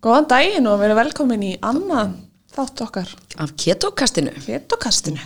[0.00, 2.14] Góðan daginn og verið velkomin í annan
[2.54, 3.10] þátt okkar.
[3.42, 5.20] Af ketokastinu Ketokastinu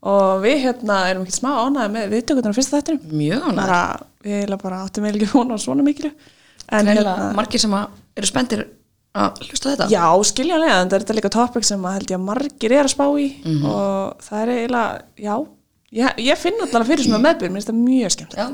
[0.00, 3.10] og við hérna erum ekki smá ánæði með viðtökunar á fyrsta þættinum.
[3.20, 3.80] Mjög bara,
[4.24, 6.08] við heila bara áttum við ekki vona svona miklu.
[6.70, 8.62] En Heila, hérna, margir sem að eru spenntir
[9.20, 9.88] að hlusta þetta.
[9.92, 12.86] Já, skiljanlega en það er þetta líka topic sem að held ég að margir er
[12.86, 13.28] að spá í.
[13.44, 13.64] Mhm.
[13.68, 15.34] og það er eiginlega, já
[16.00, 18.46] ég, ég finn alltaf fyrir svona meðbyrð, mér finnst það mjög skemmt Já.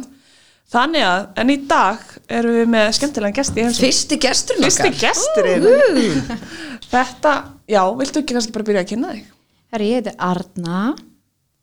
[0.73, 2.05] Þannig að, en í dag
[2.39, 3.87] erum við með skemmtilegan gesti í heimsókn.
[3.87, 6.37] Fyrsti gesturinn Fyrsti okkar gesturinn
[6.93, 7.35] Þetta,
[7.71, 9.33] já, viltu ekki kannski bara byrja að kynna þig?
[9.75, 10.83] Herri, ég heiti Arna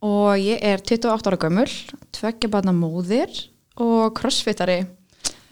[0.03, 1.69] og ég er 28 ára gömul,
[2.15, 3.31] tveggjabarna móðir
[3.79, 4.81] og crossfittari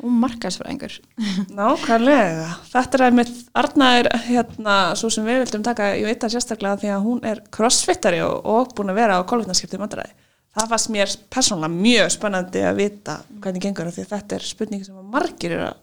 [0.01, 0.97] og markaðsfræðingur.
[1.57, 6.35] Nákvæmlega, þetta er einmitt Arna er hérna svo sem við vildum taka ég veit það
[6.35, 10.13] sérstaklega því að hún er crossfittari og, og búin að vera á kolvetnarskipti mandræði.
[10.51, 14.83] Það fannst mér persónulega mjög spennandi að vita hvernig gengur af því þetta er spurning
[14.83, 15.77] sem margir er að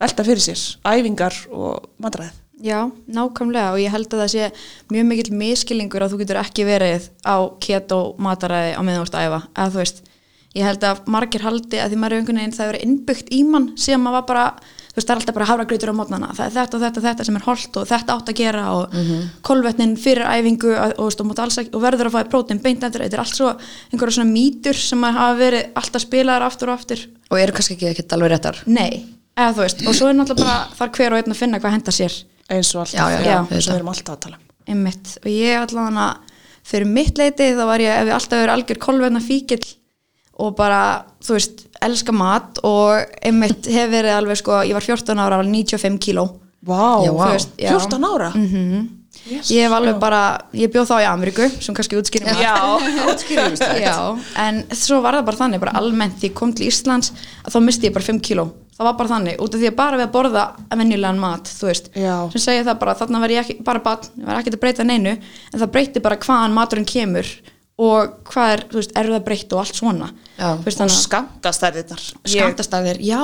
[0.00, 2.32] velta fyrir sér, æfingar og mandræði.
[2.64, 4.46] Já, nákvæmlega og ég held að það sé
[4.90, 9.18] mjög mikill miskilningur að þú getur ekki verið á keto mataræði á meðan þú ert
[9.18, 10.00] að æfa, eða þú veist
[10.56, 13.44] ég held að margir haldi að því maður er einhvern veginn það er innbyggt í
[13.46, 14.46] mann sem maður var bara
[14.98, 16.28] þú veist það er alltaf bara hafragrautur á mótnana.
[16.34, 18.64] Það er þetta og þetta og þetta sem er holdt og þetta átt að gera
[18.74, 19.28] og mm -hmm.
[19.46, 23.02] kolvetnin fyrir æfingu og, og, og, og, verður að fæða prótein beint eftir.
[23.02, 23.52] Þetta er allt svo
[23.92, 26.98] einhverja svona mýtur sem hafa verið alltaf spilaðar aftur og aftur.
[27.30, 28.56] Og eru kannski ekki ekkert alveg réttar?
[28.66, 31.60] Nei, eða þú veist og svo er náttúrulega bara þar hver og einn að finna
[31.60, 32.12] hvað henda sér.
[32.48, 34.42] Eins og alltaf, Já, já, já, eins og við erum alltaf að tala um.
[34.66, 35.18] einmitt.
[35.22, 36.16] Og ég allavega
[36.64, 39.64] fyrir mitt leiti þá var ég ef ég alltaf verið algjör kolvetna fíkil
[40.38, 45.18] og bara, þú veist, elska mat og einmitt hef verið alveg sko, ég var 14
[45.18, 46.28] ára, alveg 95 kíló
[46.66, 47.12] Vá, Já.
[47.14, 47.70] Þú veist, já.
[47.76, 48.30] 14 ára?
[48.34, 48.86] mm
[49.28, 49.98] Jesus, ég hef alveg já.
[50.00, 50.20] bara,
[50.56, 52.54] ég bjóð þá í Ameríku sem kannski útskýrim Já,
[53.82, 53.96] Já,
[54.44, 57.10] en svo var það bara þannig bara almennt því ég kom til Íslands
[57.44, 58.44] að þá misti ég bara 5 kíló
[58.78, 60.44] það var bara þannig, út af því að bara við að borða
[60.78, 62.14] venjulegan mat, þú veist Já.
[62.36, 64.86] sem segja það bara, þarna var ég ekki, bara batn ég var ekki að breyta
[64.86, 67.32] neinu, en það breyti bara hvaðan maturinn kemur
[67.78, 68.94] og hvað er, þú veist,
[69.26, 70.08] breyta og allt svona
[70.38, 70.48] Já.
[70.64, 72.06] veist, og.
[72.26, 73.22] Ég, skamtastæðir, já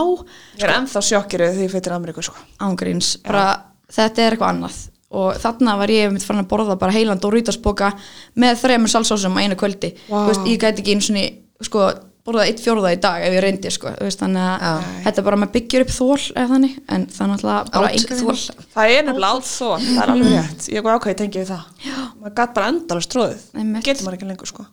[0.59, 2.39] ég er ennþá sjokkirið því fyrir Ameríku, sko.
[2.63, 3.47] ángríns, bara
[3.91, 4.83] þetta er eitthvað annað
[5.15, 7.93] og þarna var ég mitt farin að borða bara heilan Doritos-boka
[8.41, 9.93] með þremur salsósum á einu kvöldi.
[10.09, 11.15] Þú veist, ég gæti ekki eins og
[11.63, 11.85] sko,
[12.25, 14.91] borða eitt fjórða í dag ef ég reyndi sko, þú veist, þannig að Já.
[15.05, 18.19] þetta er bara maður byggir upp þól eða þannig, en það er náttúrulega bara enga
[18.21, 18.37] þol.
[18.75, 20.69] Það er nefnilega allt þó, það er alveg rétt.
[20.71, 21.65] Ég er góð ákveði tengið við það.
[21.85, 21.97] Já.
[22.21, 23.43] Maður gætt bara endalast tróðið.
[23.85, 24.67] Getur maður ekki lengur, sko.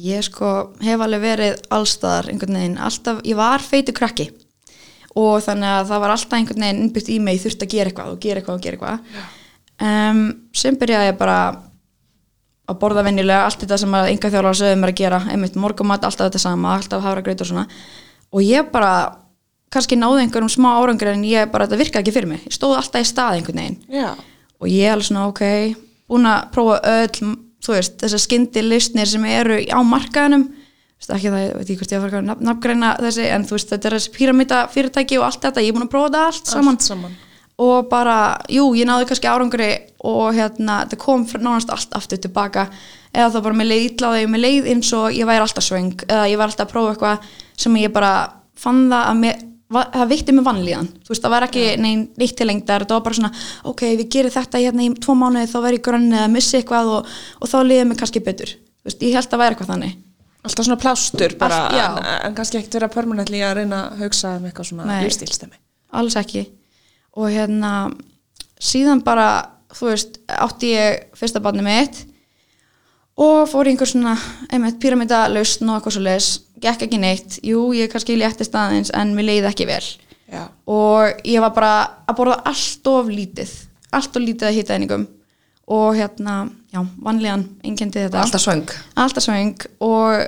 [0.00, 0.52] Ég sko
[0.86, 4.30] hef alveg verið allstaðar einhvern veginn, alltaf, ég var feitu krakki
[5.18, 7.90] og þannig að það var alltaf einhvern veginn innbyggt í mig, ég þurfti að gera
[7.90, 9.40] eitthvað og gera eitthvað og gera eitthvað
[9.82, 10.22] um,
[10.54, 11.38] sem byrjaði ég bara
[12.70, 16.04] að borða venjulega allt þetta sem að enga þjólar sögum er að gera einmitt morgumat,
[16.06, 17.66] alltaf þetta sama, alltaf hafra greit og svona.
[18.32, 18.92] Og ég bara
[19.70, 22.76] kannski náði einhverjum smá árangur en ég bara, þetta virkaði ekki fyrir mig, ég stóð
[22.80, 23.78] alltaf í stað einhvern veginn.
[23.94, 24.10] Já.
[24.60, 25.42] og ég er alveg svona ok
[26.10, 31.30] búin að prófa öll þú veist, þessar skyndi listnir sem eru á markaðinum veist, ekki
[31.32, 33.88] það, ég veit ekki hvort ég fara að nafn- nafngreina þessi, en þú veist, þetta
[33.88, 36.76] er þessi píramíta fyrirtæki og allt þetta, ég er búin að prófa þetta allt saman.
[36.80, 37.14] Allt saman.
[37.60, 38.16] Og bara,
[38.48, 39.68] jú, ég náði kannski árangri
[40.08, 42.66] og hérna, þetta kom nánast allt aftur tilbaka,
[43.12, 45.92] eða þá bara með leið illa og með leið eins og ég væri alltaf svöng.
[46.08, 48.12] Eða ég var alltaf að prófa eitthvað sem ég bara
[48.60, 52.32] fann það að mér það veitti mig vanlíðan, þú veist, það var ekki neinn neitt
[52.40, 53.30] til lengdar, þetta var bara svona
[53.70, 56.90] ok, við gerum þetta hérna í tvo mánuði þá verð ég grönni eða missi eitthvað
[56.96, 59.92] og, og þá liðið mig kannski betur, þú veist, ég held að væri eitthvað þannig.
[60.42, 64.32] Alltaf svona plástur bara, Allt- en, en kannski ekkert vera permanently að reyna að hugsa
[64.40, 65.60] um eitthvað svona lífstílstemi.
[66.00, 66.46] alls ekki
[67.16, 67.90] og hérna
[68.60, 72.04] síðan bara, þú veist átti ég fyrsta barni mitt
[73.20, 74.14] og fór í einhver svona
[74.52, 78.92] einmitt pyramida lausn og eitthvað svo leis gekk ekki neitt, jú ég kannski léttist aðeins
[78.96, 79.84] en mér leiði ekki vel.
[80.30, 80.44] Já.
[80.70, 81.72] og ég var bara
[82.06, 83.50] að borða allt of lítið.
[83.90, 85.08] Allt of lítið að hýta einingum
[85.70, 88.22] og hérna, já, vanlíðan einkendi þetta.
[88.22, 88.70] Alltaf svöng.
[88.98, 89.66] Alltaf svöng.
[89.86, 90.24] Og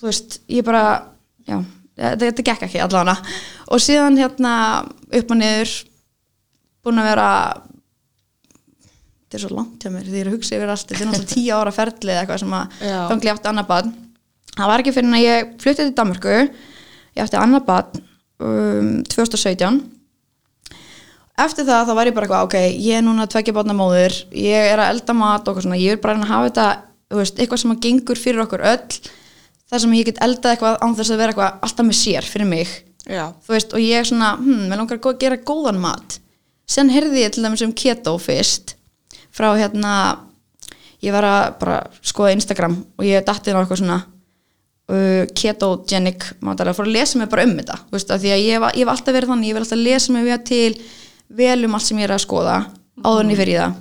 [0.00, 0.84] þú veist, ég bara
[1.48, 1.58] já,
[1.96, 3.16] þetta, þetta gekk ekki allavega.
[3.72, 4.54] Og síðan hérna
[5.20, 5.72] upp og niður
[6.82, 7.28] búin að vera
[9.22, 11.10] þetta er svo langt hjá mér því ég er að hugsa yfir allt þetta er
[11.10, 12.84] náttúrulega tíu ára ferli eða eitthvað sem að
[13.24, 13.92] ég átti annað barn.
[14.52, 18.02] Það var ekki fyrir en að ég fluttið til Danmörku ég átti annað barn
[18.42, 19.80] um, 2017
[21.42, 24.68] eftir það þá var ég bara eitthvað ok, ég er núna tveggja barna móðir ég
[24.74, 26.66] er að elda mat og eitthvað svona ég er bara að hafa þetta,
[27.16, 28.98] veist, eitthvað sem að gengur fyrir okkur öll
[29.72, 32.50] þar sem ég get eldað eitthvað án þess að vera eitthvað alltaf með sér fyrir
[32.52, 32.74] mig,
[33.48, 34.66] veist, og ég er svona hm,
[36.68, 38.76] sen heyrði ég til dæmis um keto fyrst
[39.32, 39.94] frá hérna
[41.02, 44.00] ég var að bara skoða Instagram og ég datt inn á eitthvað svona
[44.92, 48.92] uh, ketogenic mátalega, fór að lesa mig bara um þetta veist, því að ég hef,
[48.92, 50.68] alltaf verið þannig, ég vil alltaf lesa mig við til
[51.32, 52.58] vel um allt sem ég er að skoða
[53.02, 53.80] áður en ég fer í það.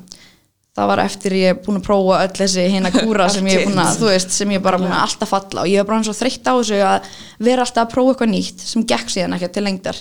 [0.72, 3.66] Það var eftir ég er búin að prófa öll þessi hérna kúra sem ég er
[3.68, 5.88] búin að, þú veist, sem ég er bara búin að alltaf falla og ég er
[5.90, 7.10] bara eins og þreytt á þessu að
[7.44, 10.00] vera alltaf að prófa eitthvað nýtt sem gekk síðan ekki til lengdar.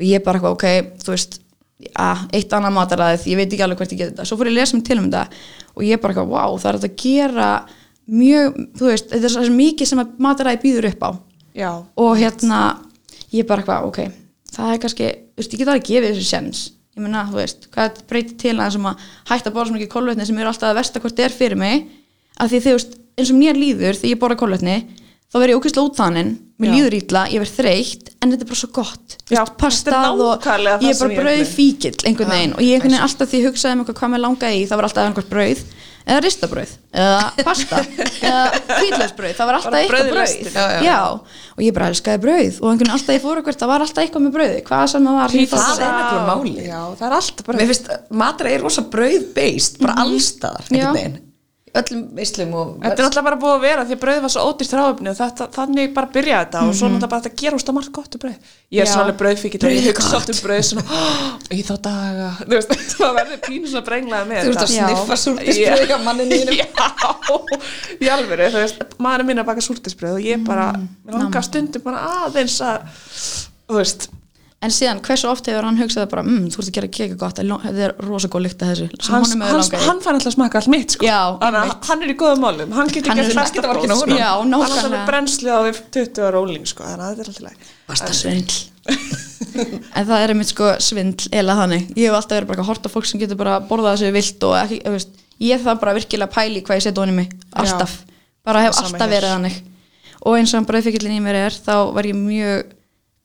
[0.00, 1.38] Og ég er bara eitthvað, ok, þú veist
[1.98, 4.54] að, eitt annað mataræðið, ég veit ekki alveg hvert ég geti þetta svo fór ég
[4.54, 5.24] að lesa mig til um þetta
[5.72, 7.50] og ég er bara eitthvað, wow, það er hægt að gera
[8.12, 11.10] mjög, þú veist, þetta er svo mikið sem að mataræði býður upp á.
[11.52, 11.70] Já,
[12.04, 12.60] og hérna
[13.32, 16.28] ég er bara eitthvað, ok það er kannski, þú veist, ég get alveg gefið þessu
[16.28, 16.62] sens
[16.92, 19.92] ég meina, þú veist, hvað breytir til að sem að hætta að borða svo mikið
[19.94, 21.86] kolvetni sem er alltaf að versta hvort er fyrir mig?
[22.36, 24.74] Af því þú veist, eins og mér líður þegar ég borða kolvetni,
[25.32, 28.60] þá verð ég ókvæslega útþanin mér líður ítla, ég verð þreytt en þetta er bara
[28.62, 30.48] svo gott, veist, pastað er og
[30.82, 32.56] ég er bara brauð fíkill einhvern veginn.
[32.56, 34.88] Og ég einhvern veginn alltaf því ég hugsaði um hvað mér langaði í, það var
[34.90, 35.64] alltaf einhvert brauð
[36.02, 38.40] eða ristabrauð, eða pasta eða
[38.80, 40.16] hvítlausbrauð, það var alltaf eitthvað brauð.
[40.16, 40.56] brauð.
[40.56, 40.80] Já, já.
[40.82, 40.96] já,
[41.54, 42.56] og ég bara elskaði brauð.
[42.58, 45.06] Og einhvern veginn alltaf ég fór eitthvað, það var alltaf eitthvað með brauði hvað sem
[45.06, 45.36] það var.
[45.36, 46.54] Fór- Það er nefnilega máli.
[46.66, 47.92] Já, það er alltaf bara Mér finnst
[48.22, 50.74] matræði er rosa brauð-based, bara allstaðar, Já.
[50.74, 51.20] einhvern veginn.
[51.72, 52.72] Öllum veislum og...
[52.82, 55.16] Þetta er alltaf bara búið að vera því að brauð var svo ódýrt ráöfni og
[55.16, 58.18] þetta, þannig bara byrjaði þetta og svo náttúrulega bara þetta gera úrst að margt gott
[58.18, 58.50] um brauð.
[58.76, 58.90] Ég er Já.
[58.92, 62.76] svona alveg brauðfíkill og ég oft um brauð svona "Oh, í þá daga, þú veist,
[63.00, 66.60] það verður pínu svona brenglaði með Þú ert að sniffa súrtisbrauð hjá manninu þínum.
[66.60, 66.68] Já,
[67.96, 71.44] í alvöru, þú veist, minn er að baka súrtisbrauð og ég bara, Mm, mér langar
[71.44, 72.84] stundum bara aðeins að,
[73.68, 74.10] þú veist,
[74.62, 77.38] en síðan hversu oft hefur hann hugsað bara mm, þú ert að gera keka gott,
[77.40, 80.70] þetta er rosa góð lykt að þessu hans, hans, hann fær alltaf að smaka allt
[80.72, 81.02] mitt, sko.
[81.08, 81.88] Já, að einmitt.
[81.88, 84.16] hann er í góðum málum, hann getur Hann markinu á bróð, honum.
[84.20, 85.06] Já, Hann er alltaf nákvæmlega.
[85.10, 87.56] brennslu á við 20 ára óling, sko, þannig að þetta er alltaf læg.
[87.90, 88.56] Basta svindl?
[89.52, 92.88] En það er einmitt sko svindl eða þannig, ég hef alltaf verið bara að horta
[92.88, 95.10] fólk sem getur bara borðað þessu vilt og ekki, veist,
[95.44, 96.62] ég þarf bara virkilega að pæli
[98.42, 99.52] bara
[100.22, 102.70] og eins og brauðfíkillin í mér er þá var ég mjög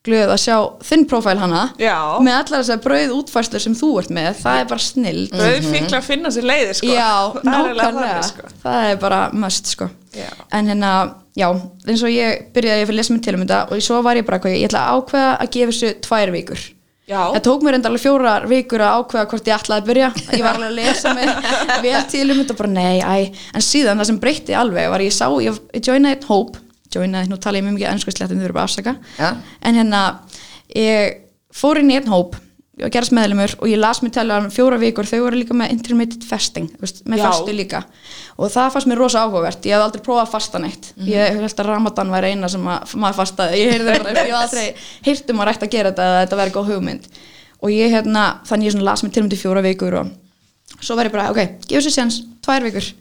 [0.06, 0.56] glöð að sjá
[0.88, 1.96] þinn prófæl hana Já.
[2.22, 6.30] með allar þessar brauð útfærslu sem þú ert með það er bara snill Brauðfíkla finna
[6.32, 6.92] sér leiði, sko.
[6.94, 8.52] Já, Það er nákvæmlega þannig, sko.
[8.62, 10.30] það er bara must sko Já.
[10.54, 10.92] en hérna,
[11.36, 11.48] já,
[11.90, 14.38] eins og ég byrjaði að lesa mig til um þetta og svo var ég bara
[14.42, 16.64] hvað, ég ætla að ákveða að gefa þessu tvær vikur
[17.08, 17.20] Já.
[17.34, 20.08] það tók mér enda alveg fjórar vikur að ákveða hvort ég ætlaði að byrja
[20.38, 21.30] ég var alveg að lesa mig
[21.88, 23.14] vel til um þetta og bara nei, æ,
[23.56, 25.84] en síðan það sem breytti alveg var ég sá, ég, ég
[26.94, 28.94] joinaði nú tala ég mjög mikið ennsku slettum þau eru bara að afsaka.
[29.18, 29.30] Já.
[29.62, 30.02] en hérna,
[30.74, 31.24] ég
[31.54, 32.36] fór inn í einn hóp
[32.78, 35.72] og gerast meðlumur og ég las mér tala um fjóra vikur, þau voru líka með
[35.74, 37.24] intermittent fasting, veist, með Já.
[37.26, 37.80] fastu líka.
[38.38, 40.92] Og það fannst mér rosa áhugavert, ég hef aldrei prófað að fasta neitt.
[41.08, 44.44] Ég held að Ramadan væri eina sem að, maður fastaði, ég heyrði bara, ég hef
[44.44, 44.66] aldrei
[45.08, 47.08] heyrt um að rætt að gera þetta eða þetta væri góð hugmynd.
[47.58, 50.14] Og ég hérna, þannig ég las mér til um til fjóra vikur og
[50.78, 52.92] svo var ég bara, ok, gefur sér séns tvær vikur,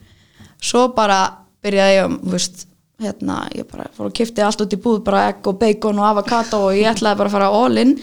[0.57, 1.21] svo bara
[1.61, 2.65] byrjaði ég, þú veist
[3.01, 6.07] hérna, ég bara fór og kifti allt út í búð bara egg og bacon og
[6.11, 7.93] avokado og ég ætlaði bara að fara all in.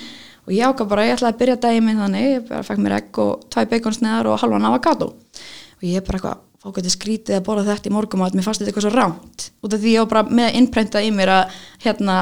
[0.44, 2.96] Og ég ákvað bara, ég ætlaði að byrja daginn minn þannig, ég bara fekk mér
[2.98, 7.42] egg og tvæ baconsneðar og halvan avokado og ég bara eitthvað, fók þetta skrítið að
[7.44, 10.04] borða þetta í morgum og mér fannst þetta eitthvað svo rámt út af því ég
[10.04, 12.14] var bara með innprentað í mér að hérna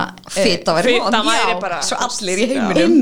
[0.75, 1.29] væri Fita von.
[1.29, 2.97] væri bara Svo allir í heiminum.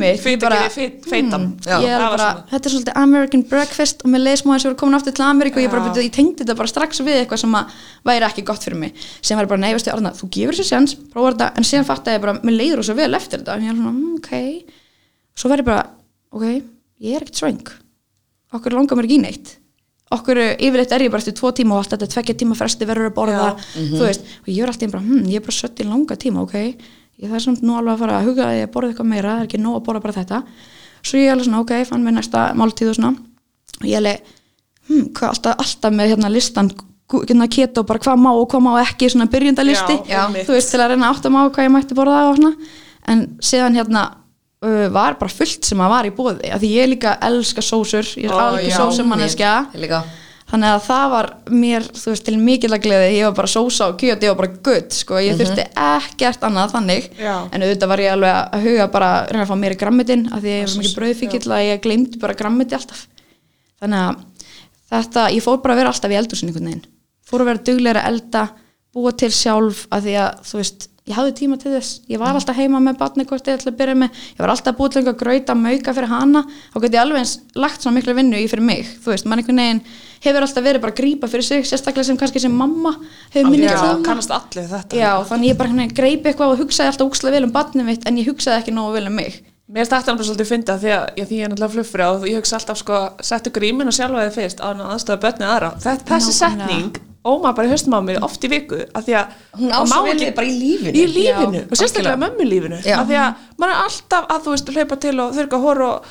[1.08, 1.46] Feitan.
[1.46, 5.16] Mm, þetta er svolítið American breakfast og með leið smá eins og við komin aftur
[5.16, 7.78] til Ameríku og ég, bara, ég tengdi þetta bara strax við eitthvað sem að
[8.10, 9.06] væri ekki gott fyrir mig.
[9.25, 12.19] Sem var bara, nei, veistu, Arna, þú gefur þessu sjans prófa þetta, en síðan fattaði
[12.19, 14.76] ég bara, mér leiður svo vel eftir þetta, og ég er svona, mm, ok.
[15.40, 15.87] Svo var ég bara,
[16.37, 16.46] ok
[17.00, 17.72] ég er ekkert svöng,
[18.52, 19.54] okkur langar mér ekki í neitt
[20.11, 23.11] okkur, yfirleitt er ég bara eftir tvo tíma og allt þetta tvekja tíma fresti verður
[23.11, 23.69] að borða Já.
[23.76, 26.43] þú veist, og ég er alltaf bara, hm, ég er bara sött í langa tíma,
[26.43, 26.57] ok?
[27.21, 29.40] Ég er samt nú alveg að fara að huga að ég borða eitthvað meira það
[29.45, 30.43] er ekki nóg að borða bara þetta.
[31.02, 33.11] Svo ég er alveg svona, ok, fann mér næsta máltíð og svona.
[33.81, 34.23] Og ég alveg,
[34.88, 36.71] hm, hvað alltaf, alltaf með hérna listan
[37.11, 40.47] hérna keto, bara hvað má og hvað má ekki svona byrjundalisti, Já, einmitt.
[40.47, 42.52] þú veist til að reyna átt að má hvað ég mætti borða og svona.
[43.11, 44.05] En síðan hérna
[44.93, 48.26] var bara fullt sem að var í bóði, af því ég líka elska sósur, ég
[48.29, 48.76] er alveg líka.
[50.50, 53.11] þannig að það var mér, veist, til mikill að gleði.
[53.21, 56.73] Ég var bara sósa og kjöt, ég var bara gutt sko, ég þurfti ekkert annað
[56.75, 57.07] þannig.
[57.17, 57.37] Já.
[57.55, 60.26] en auðvitað var ég alveg að huga bara að reyna að fá mér í grammetin
[60.35, 63.07] af því ég var mikið brauðfíkill að ég gleymdi bara grammeti alltaf.
[63.81, 64.17] Þannig að
[64.90, 66.85] þetta, ég fór bara að vera alltaf í eldursin einhvern veginn,
[67.31, 68.45] fór að vera duglegur að elda
[68.93, 72.00] búa til sjálf af því að þú veist, ég hafði tíma til þess.
[72.11, 74.21] Ég var alltaf heima með ég ætla að byrja með.
[74.37, 76.45] Ég var alltaf búið til einhver grauta mauka fyrir hana.
[76.73, 78.88] Þá geti alveg eins lagt svona miklu vinnu í fyrir mig.
[79.02, 79.83] Þú veist, mann einhvern veginn
[80.21, 82.93] hefur alltaf verið bara að grípa fyrir sig, sérstaklega sem kannski sem mamma
[83.33, 84.02] hefur minni Já, tíma.
[84.05, 84.99] kannast allir við þetta.
[85.00, 88.21] Já, þannig ég bara greipi eitthvað og hugsaði alltaf úkslega vel um batnið mitt en
[88.21, 89.40] ég hugsaði ekki nógu vel um mig.
[89.71, 92.07] Mér er þetta alveg svolítið að finna því að ég, því ég er náttúrulega fluffri
[92.09, 95.69] og ég hugsa alltaf sko settu grímin og sjálfa þið fyrst hann aðstöða börnið aðra.
[96.11, 99.26] Þessi setning óma bara í haustum á mér oft í viku að því að
[99.60, 100.94] Hún á það svo má vel ekki- við bara í lífinu.
[100.96, 102.22] í lífinu Já, og sérstaklega algjörlega.
[102.24, 102.96] mömmu lífinu Já.
[102.96, 106.09] að því að maður er alltaf að þú veist hlaupa til og þurka hór og,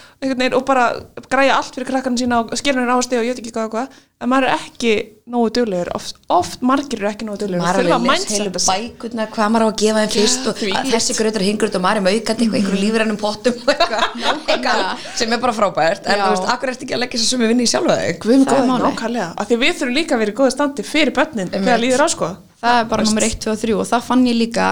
[0.59, 0.83] og bara
[1.31, 3.97] græja allt fyrir krakkarinn sína og skilurinn ásti og ég veit ekki hvað og hvað.
[4.19, 4.93] En maður er ekki
[5.31, 5.89] nógu duglegur.
[5.95, 7.63] Oft, oft margir eru ekki nógu duglegur.
[7.63, 10.63] Maður er að alveg les heilu bækurna hvað maður á að gefa þeim fyrst og
[10.91, 14.19] þessi gröður hingröð og maður er maukandi eitthvað einhverju lífrænum pottum eitthvað.
[14.49, 16.03] Eitthvað sem er bara frábært.
[16.09, 18.19] En þú veist, akkur ertu ekki að leggja þessu sumi vinni í sjálfa þig?
[18.25, 18.85] Guð minn Það er góður, málið.
[18.89, 19.31] nákvæmlega.
[19.39, 22.07] Af því við þurfum líka að vera í góða standi fyrir börnin þegar líður á
[22.11, 24.65] sko það er bara nummer 1, 2 og 3 og það fann ég líka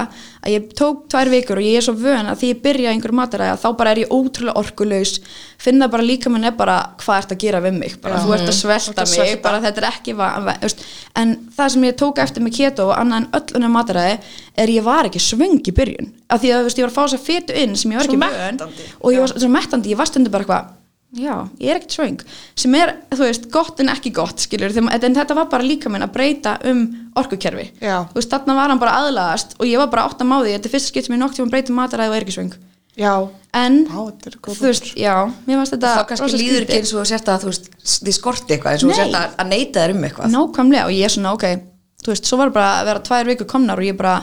[0.44, 3.14] að ég tók tvær vikur og ég er svo vön að því ég byrja einhver
[3.16, 5.14] mataræða þá bara er ég ótrúlega orkulaus
[5.58, 7.96] finna bara líka minn er bara hvað ert að gera við mig?
[8.04, 9.14] Bara þú ert að Þú svelta mig.
[9.14, 9.42] svelta.
[9.48, 10.16] bara þetta er ekki
[11.18, 14.18] en það sem ég tók eftir með keto og annað en öll unnum mataræði
[14.58, 16.12] er ég var ekki svöng í byrjun.
[16.30, 18.06] Af því að veist, ég var að fá þess að fytu inn sem ég var
[18.10, 18.88] ekki mettandi.
[19.02, 20.77] og ég var svo mettandi, ég var stundu bara eitthvað
[21.16, 22.24] já, ég er ekkert svöng.
[22.58, 25.92] Sem er, þú veist, gott en ekki gott skilur, þegar, en þetta var bara líka
[25.94, 26.84] minn að breyta um
[27.18, 27.70] orkukerfi.
[27.80, 28.08] Já.
[28.12, 30.70] þú veist, þarna var hann bara aðlagast og ég var bara átt að máði, þetta
[30.70, 32.58] er fyrsta skipt sem ég nokk tíma breyta mataræði og er ekki svöng.
[32.98, 33.14] Já,
[33.54, 33.84] en,
[34.42, 35.14] góð þú veist, já
[35.46, 37.68] mér varst þetta þá kannski líður ekki eins og þú sért að þú veist,
[38.02, 40.32] þið skorti eitthvað eins og þú sért að, að neita þér um eitthvað.
[40.34, 41.46] Nákvæmlega og ég er svona, ok
[42.08, 44.18] þú veist, svo var bara að vera tvær vikur komnar og ég bara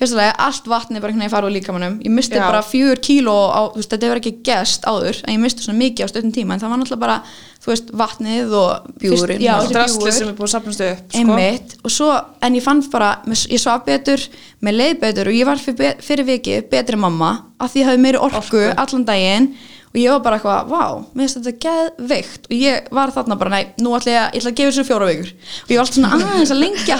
[0.00, 2.44] fyrstulega, allt vatni bara einhvern veginn farið úr líkamannum ég misti Já.
[2.46, 5.80] bara fjör kíló á, þú veist, þetta hefur ekki gest áður en ég misti svona
[5.82, 7.16] mikið á stöðum tíma en það var náttúrulega bara,
[7.60, 9.44] þú veist, vatnið og Bjúgurinn.
[9.44, 10.16] já, þessi drasli bjúgur.
[10.18, 11.18] sem er búið að sapnast upp sko.
[11.20, 12.08] einmitt og svo,
[12.40, 14.24] en ég fann bara ég svaf betur,
[14.64, 18.04] með leið betur og ég var fyrir, fyrir vikið betri mamma af því ég hafði
[18.06, 19.52] meiri orku, allan daginn
[19.90, 20.82] og ég var bara eitthvað, vá,
[21.18, 22.44] mér finnst þetta geðveikt.
[22.46, 24.84] Og ég var þarna bara, nei, nú ætla ég, að- ég ætla að gefa þessu
[24.86, 25.30] fjóra vikur.
[25.34, 26.96] Og ég var alltaf svona aðeins að lengja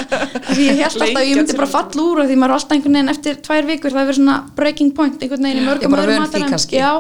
[0.50, 3.12] því ég held alltaf ég myndi bara falla úr því maður er alltaf einhvern veginn
[3.14, 6.24] eftir tvær vikur það hefur verið svona breaking point einhvern veginn í mörgum öðrum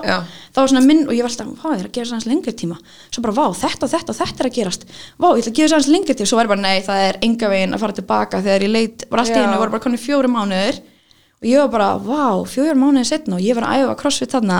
[0.06, 0.18] já.
[0.54, 2.30] það var svona minn og ég var alltaf, vá, ég er að gera þess aðeins
[2.30, 2.76] lengri tíma.
[3.10, 4.82] Svo bara, vá, þetta þetta þetta er að gerast.
[5.18, 6.28] Vá, ég ætla að gefa þess aðeins lengri tíma.
[6.30, 6.78] Svo var ég bara, nei,
[10.60, 10.80] er
[11.40, 14.58] og ég var bara, vá, fjóri mánuður setna og ég var að æfa crossfit þarna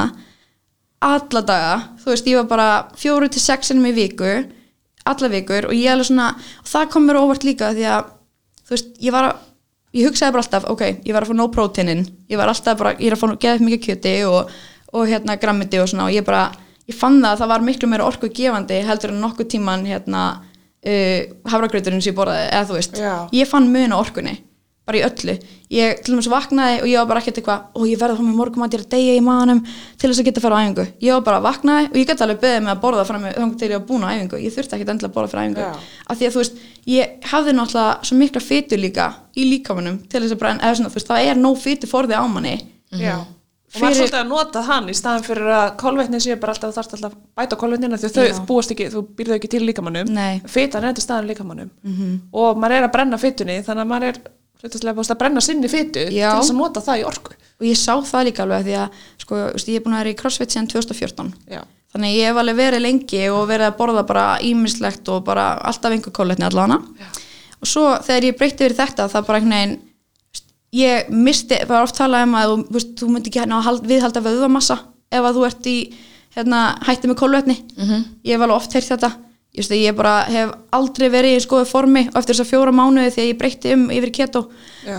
[1.00, 4.33] alla daga, þú veist, ég var bara fjóru til sexinum í viku
[5.09, 8.11] alla vikur og ég alveg svona og það kom mér óvart líka því að
[8.66, 9.38] þú veist, ég var að
[9.97, 12.92] ég hugsaði bara alltaf, ok, ég var að fá no proteinin ég var alltaf bara,
[12.99, 14.52] ég er að fá geða mikið kjöti og,
[14.95, 16.45] og hérna grammiti og svona og ég bara,
[16.87, 20.23] ég fann það að það var miklu meira orku gefandi heldur en nokkuð tíman hérna
[20.37, 21.19] uh,
[21.50, 23.14] hafragrauturinn sem ég borðaði, eða þú veist Já.
[23.40, 24.37] ég fann mun á orkunni,
[24.90, 25.38] bara í öllu
[25.70, 28.26] ég til dæmis vaknaði og ég var bara ekkert eitthvað og ég verði að fá
[28.26, 30.59] mér morgum að ég er að deyja í manum til þess að geta að fara
[30.59, 33.23] á æfingu ég var bara vaknaði og ég gæti alveg beðið með að borða fram
[33.23, 35.44] með þannig til ég var búin á æfingu ég þurfti ekkert endilega að borða fyrir
[35.47, 35.73] æfingu Já.
[36.11, 40.25] af því að þú veist, ég hafði náttúrulega svo mikla fytu líka í líkamanum til
[40.25, 42.56] þess að bara, eða svona, þú veist, það er nóg fytu forði á manni
[42.90, 43.14] Já.
[43.70, 46.56] og maður er Fyrir- svolítið að nota hann í staðan fyrir að kolvetnin sé bara
[46.56, 48.40] alltaf þarft alltaf að bæta kolvetnina því að þau Já.
[48.49, 50.40] búast ekki, þú býrðu ekki til líkamannum Nei.
[50.50, 52.18] fitan er til staðan líkamannum -hmm.
[52.32, 54.18] og maður er að brenna fitunni þannig að maður er
[54.62, 56.30] hlutastlega búist að brenna sinni fitu Já.
[56.34, 59.02] til þess að nota það í orku og ég sá það líka alveg því að
[59.24, 59.36] sko,
[59.68, 61.62] ég er búin að vera í CrossFit síðan 2014 Já.
[61.94, 65.92] þannig ég hef alveg verið lengi og verið að borða bara ímislegt og bara alltaf
[65.92, 66.80] einhver kólletni allavega
[67.60, 69.78] og svo þegar ég breytti verið þetta það bara einhvern veginn
[70.72, 74.20] ég misti, bara oft talað um að þú, þú, myndi ekki hérna að hald- viðhalda
[74.22, 74.76] vöðvamassa
[75.10, 75.74] ef að þú ert í
[76.36, 78.04] hérna, hætti með kólvetni Mhm.
[78.24, 79.10] ég hef alveg oft heyrt þetta
[79.50, 82.73] ég, veist, ég bara hef aldrei verið í góðu formi og eftir þess að fjóra
[82.76, 84.42] mánuði þegar ég breytti um yfir keto.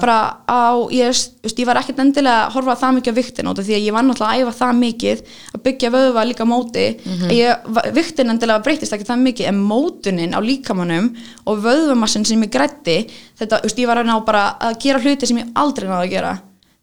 [0.01, 1.07] Bara á, ég,
[1.41, 4.03] veist, ég var ekkert endilega að horfa það mikið á viktin því að ég var
[4.09, 5.23] náttúrulega að æfa það mikið
[5.55, 6.85] að byggja vöðva líka móti.
[7.31, 11.09] Ég, va- viktin endilega breytist ekki það mikið en mótunin á líkamannum
[11.47, 12.99] og vöðvamassin sem ég grætti
[13.39, 14.11] þetta, veist, ég var að
[14.67, 16.37] að gera hluti sem ég aldrei náði að gera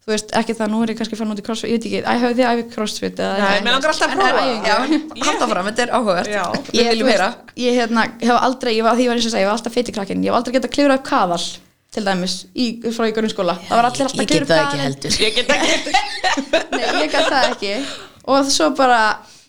[0.05, 1.99] þú veist, ekki það, nú er ég kannski fann út í crossfit, ég veit ekki,
[2.01, 4.41] æ, hafið þið æfið crossfit eða Nei, mér langar alltaf að prófa.
[4.41, 4.75] en- Já,
[5.27, 6.29] halda fram, þetta er áhugavert.
[6.33, 6.43] Já.
[6.69, 7.27] Við ég, viljum þú heyra.
[7.65, 9.73] ég hérna, hef aldrei, ég var því ég var eins og segja, ég var alltaf
[9.77, 11.45] feiti krakkin, ég hef aldrei getað að klifra upp kaðal
[11.89, 13.55] til dæmis, í, frá í grunnskóla.
[13.67, 15.11] Það var allir alltaf Ég að klifra get það upp ekki heldur.
[15.19, 15.69] Ég get ekki
[16.71, 17.73] Nei, ég gæti það ekki.
[18.29, 18.99] Og svo bara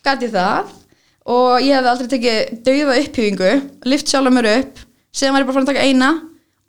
[0.05, 0.65] gæti ég það.
[1.31, 3.51] Og ég hefði aldrei tekið dauða upphýfingu,
[3.85, 4.27] lift sjálf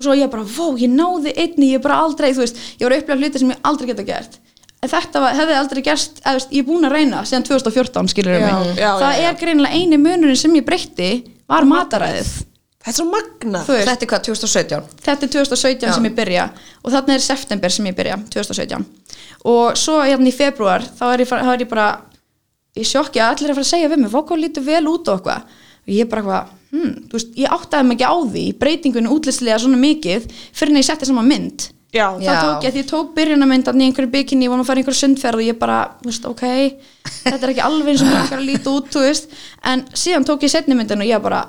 [0.01, 2.85] ég og svo ég bara, vó, ég náði einni ég bara aldrei, þú veist, ég
[2.87, 4.39] var að upplega hluti sem ég aldrei geta gert.
[4.81, 8.33] En þetta var, hefði aldrei gerst, eða, ég er búin að reyna síðan 2014, skilur
[8.33, 8.71] Já, mig.
[8.79, 9.27] það já, já.
[9.29, 11.11] er greinilega eini munurinn sem ég breytti
[11.51, 12.31] var mataræðið.
[12.81, 13.67] Þetta er svo magnað.
[13.67, 14.85] Þú veist, Þetta er hvað, 2017?
[15.05, 15.93] þetta er 2017 Já.
[15.93, 16.47] sem ég byrja.
[16.81, 18.87] Og þarna er september sem ég byrja 2017
[19.47, 21.87] og svo hérna í februar þá er ég, þá er ég bara
[22.77, 25.09] í sjokki að allir er að fara að segja við mig hvað lítur vel út
[25.11, 28.45] og eitthvað og ég bara eitthvað, hm, þú veist, ég áttaði mig ekki á því
[28.61, 31.69] breytingunni útlýslega svona mikið fyrir en ég setti saman mynd.
[31.91, 32.35] Já, þá Já.
[32.39, 34.99] tók ég, því ég tók byrjunarmyndan í einhverju bikini, ég nú að fara í einhverju
[35.01, 36.43] sundferð og ég bara, þú veist, ok
[37.25, 39.33] þetta er ekki alveg eins og mér langar að líta út, þú veist.
[39.67, 41.41] En síðan tók ég setni myndin og ég bara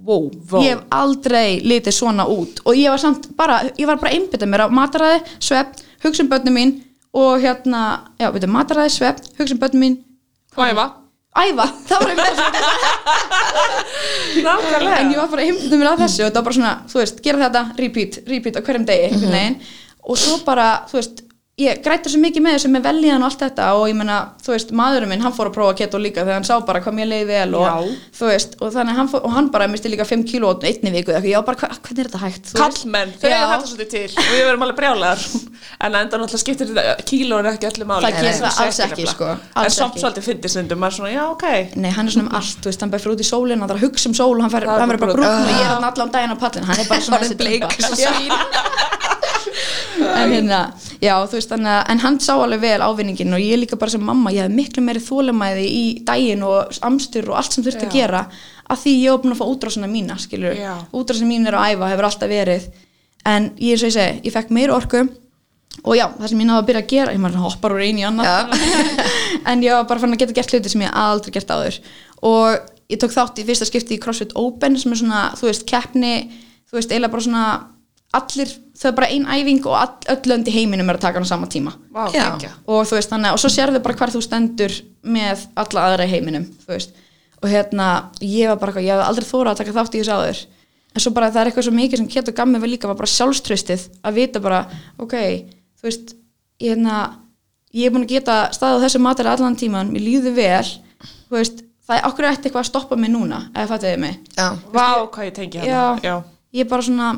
[0.00, 0.62] wow, Vó.
[0.64, 2.62] ég hef aldrei litið svona út.
[2.64, 6.30] Og ég var samt bara, ég var bara einbyttað mér á mataræði, svepp, hugsa um
[6.32, 6.78] börnum mín
[7.12, 9.98] og hérna, já, veitum, mataræði, svepp hugsa um börnum mín,
[10.56, 10.86] Æfa,
[11.30, 12.52] æfa það var einmitt það
[14.44, 14.98] nákvæmlega.
[14.98, 17.20] En ég var bara einmitt mér að þessu og þetta var bara svona, þú veist,
[17.24, 19.58] gera þetta repeat, repeat á hverjum degi einhvern veginn.
[20.10, 21.22] Og svo bara, þú veist
[21.60, 24.52] ég grætti svo mikið með þessu með veljan og allt þetta og ég meina, þú
[24.54, 27.08] veist, maðurinn minn hann fór að prófa keto líka þegar hann sá bara hvað mér
[27.10, 27.74] leiði vel og Já.
[28.16, 30.92] þú veist, og þannig hann, fór, og hann bara misti líka 5 kíló á einni
[30.94, 32.52] viku eða eitthvað, já bara, hva, hvernig er þetta hægt?
[32.56, 35.26] Kallmenn, þau eru þetta svolítið til og við verum alveg brjálegar
[35.84, 38.06] en enda náttúrulega skiptir þetta kílóin ekki öllu máli.
[38.06, 39.30] Það gerir það alls ekki, sko.
[39.60, 40.80] En samt svolítið fyndið stundum.
[40.80, 41.46] Maður svona, já ok.
[41.76, 43.70] Nei, hann er svona um allt, þú veist, hann bara fyrir út í sólinn hann
[43.70, 45.66] þarf að hugsa um sól og hann, fer, er hann verður bara brúkn og ég
[45.66, 47.68] er allan daginn á pallin hann er bara svona þessi bleik.
[50.00, 50.60] en hérna,
[51.02, 53.94] já, þú veist þannig að, en hann sá alveg vel ávinningin og ég líka bara
[53.94, 57.88] sem mamma, ég hef miklu meiri þólemæði í daginn og amstur og allt sem þurfti
[57.88, 58.22] að gera
[58.70, 60.60] að því ég var búin að fá útrásina mína, skilur
[60.96, 62.68] útrásina mín er að æfa, hefur alltaf verið.
[63.28, 65.04] En ég, eins og ég segi, ég fekk meiri orku
[65.80, 68.02] og já, það sem ég náði að byrja að gera ég maður hoppar úr einu
[68.02, 68.54] í annað.
[69.50, 71.76] En ég var bara fann að geta gert hluti sem ég aldrei gert áður.
[72.26, 72.56] Og
[72.90, 76.14] ég tók þátt í fyrsta skipti í CrossFit Open sem er svona, þú veist, keppni
[76.70, 77.44] þú veist, eiginlega bara svona
[78.16, 81.20] allir, þau er bara ein æfing og all, öll lönd í heiminum er að taka
[81.20, 81.74] hann á sama tíma.
[82.14, 82.50] Geggja.
[82.66, 84.74] Og þú veist, þannig, og svo sérðu bara hvar þú stendur
[85.06, 86.96] með alla aðra í heiminum þú veist,
[87.40, 87.90] og hérna
[88.24, 90.42] ég var bara, ég hafði aldrei þóra að taka þátt í þessu áður.
[90.90, 93.12] En svo bara það er eitthvað svo mikið sem getur gammið var líka var bara
[93.14, 94.64] sjálfströstið að vita bara,
[94.98, 95.16] ok,
[95.78, 96.96] þú veist ég, hérna,
[97.70, 100.72] ég er búin að geta staðið á þessu matari allan tíman, mér líður vel
[101.30, 104.18] þú veist, það er okkur eftir eitthvað að stoppa mig núna, eða fattiði mig.
[104.34, 104.48] Já.
[104.74, 106.18] Vá, hvað ég hérna
[106.50, 107.12] ég bara svona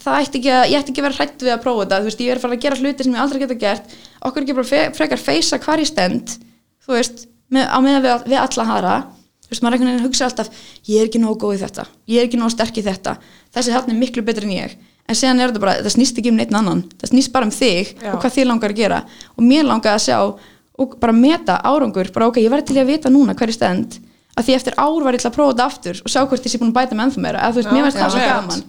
[0.00, 1.98] það ætti ekki að, ég ætti ekki að vera hrætt við að prófa þetta.
[2.00, 3.96] Þú veist, ég er farið að gera hluti sem ég aldrei geta gert.
[4.22, 6.36] Okkur ekki bara frekar feysa hvar ég stend
[6.82, 8.94] þú veist, með, á meðan við, við alla hara.
[9.42, 12.22] Þú veist, maður einhvern veginn hugsa alltaf ég er ekki nógu góð í þetta, ég
[12.22, 13.16] er ekki nógu sterk í þetta.
[13.52, 14.78] Þessi þarna er miklu betur en ég.
[15.10, 16.84] En séðan er þetta bara, það snýst ekki um neitt annan.
[17.00, 18.12] Það snýst bara um þig Já.
[18.14, 19.00] og hvað þið langar að gera.
[19.36, 22.92] Og mér langar að sjá og bara meta árangur, bara ok, ég verði til að
[22.94, 23.98] vita núna hver ég stend
[24.32, 26.52] að því eftir ár var ég til að prófa þetta aftur og sjá hvort ég
[26.52, 27.42] sé búin að bæta með ennþá meira.
[27.42, 28.64] Eða þú veist, Já, mér finnst það svo gaman.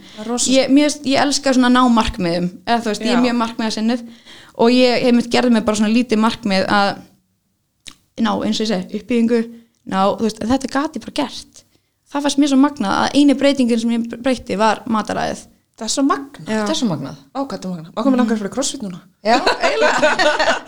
[0.52, 2.50] Ég, mér, ég elska svona ná markmiðum.
[2.68, 3.16] Eða þú veist, ég Já.
[3.16, 4.04] er mjög markmiðasinnið.
[4.54, 6.92] Og ég hef mitt gerði mig bara svona lítið markmið að
[8.20, 9.42] ná, eins og ég segi, uppbyggingu.
[9.88, 11.64] Ná, þú veist, þetta gati bara gert.
[12.12, 15.48] Það fannst mér svo magnað að eini breytingin sem ég breytti var mataræðið
[15.84, 16.54] Það er svo magna Já.
[16.54, 19.00] Þetta er svo magnað Á, hvað þetta er magna Má komið langar fyrir crossfit núna
[19.24, 20.14] Já, eiginlega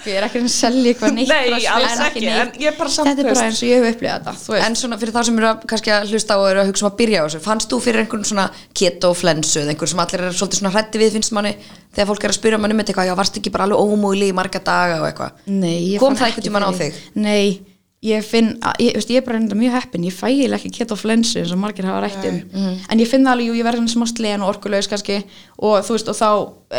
[0.06, 2.40] ég er ekki að selja eitthvað neitt Nei, crossfit, alls en ekki, neitt.
[2.56, 4.54] en ég er bara samt, þetta er bara eins og ég hef upplifað þetta þú
[4.56, 4.66] veist.
[4.68, 6.86] En svona fyrir það sem eru að, kannski að hlusta á og eru að hugsa
[6.86, 8.46] um að byrja á þessu Fannst þú fyrir einhvern svona
[8.80, 11.54] keto-flensu eða einhvern sem allir er svolítið svona hrætti við finnst manni
[11.96, 14.30] þegar fólk er að spyrja manni um þetta eitthvað Já, varst ekki bara alveg ómúli
[14.32, 17.02] í marga daga og eitthvað Nei, ég Kom fann það ekki fyrir- þig?
[17.26, 17.75] Nei,
[18.06, 20.72] ég finn, að- ég, veist, ég er bara reynda mjög heppin, ég fæ eiginlega ekki
[20.78, 22.80] keto flensu eins og margir hafa rætt um Mhm.
[22.90, 25.24] en ég finn það alveg, jú, ég verður svona smá slegin og orkulegs kannski
[25.60, 26.30] og þú veist, og þá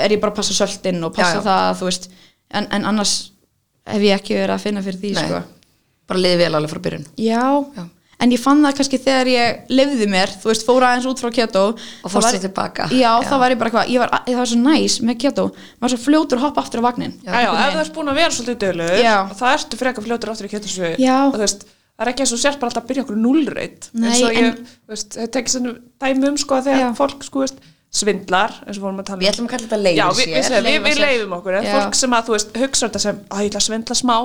[0.04, 1.46] er ég bara að passa söltin og passa Já, já.
[1.48, 2.08] það, þú veist
[2.50, 3.30] en, en annars
[3.86, 5.24] hef ég ekki verið að finna fyrir því, Nei.
[5.28, 5.42] sko
[6.06, 7.42] Bara liði vel alveg frá byrjun Já,
[7.76, 7.88] Já.
[8.22, 11.30] En ég fann það kannski þegar ég lifði mér, þú veist, fóra aðeins út frá
[11.36, 12.88] keto Og fórstu tilbaka.
[12.92, 13.28] Já, Já.
[13.28, 15.46] þá var ég bara eitthvað, ég var, ég var svo næs með keto,
[15.80, 18.20] maður svo fljótur að hoppa aftur á vagnin Já, já, ef þú ert búin að
[18.22, 19.16] vera svolítið döglegur Já.
[19.36, 21.16] þá ertu frekar fljótur áttur í Já.
[21.28, 23.88] og þú veist, það er ekki eins og sért bara alltaf að byrja okkur nullreit
[23.92, 26.90] Nei, eins og ég, þú veist, það tekið svona dæmi um sko að þegar Já.
[26.96, 27.64] fólk sko veist,
[27.96, 29.22] svindlar, eins og fórum að tala um.
[29.22, 30.66] Við ætlum að kalla þetta leifur Já, við, við, sér.
[30.66, 31.06] við, við, við sér.
[31.06, 33.96] leifum okkur, fólk sem að þú veist, hugsa þetta sem, að ég ætla að svindla
[33.96, 34.16] smá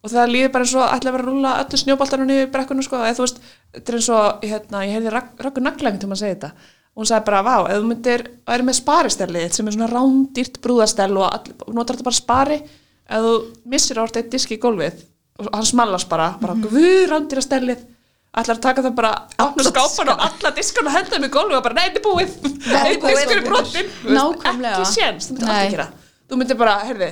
[0.00, 2.84] og það líður bara eins og ætla að vera að rúlla öllu snjóboltanum niður brekkunum
[2.86, 3.40] sko, eða þú veist,
[3.76, 6.50] þetta er eins og hérna, ég heyrði Raggur Naglæng til maður að segja þetta.
[6.90, 9.90] Og hún sagði bara, vá, ef þú myndir að vera með sparistellið sem er svona
[9.92, 12.58] rándýrt brúðastell og, all, og notar þetta bara spari.
[13.10, 13.34] Ef þú
[13.74, 15.04] missir árt eitt disk í gólfið
[15.40, 16.70] og hann smallast bara, bara mm -hmm.
[16.70, 17.84] guð rándýra stellið.
[18.30, 21.56] Ætlar að taka það bara Alla skápan og alla diskana og henda þeim í gólfið
[21.56, 22.30] og bara, nei, þetta er búið.
[22.86, 24.76] Einn diskur er veist, Nákvæmlega.
[24.80, 25.88] ekki séns, þú myndir alltaf gera.
[26.30, 27.10] Þú myndir bara, heyrði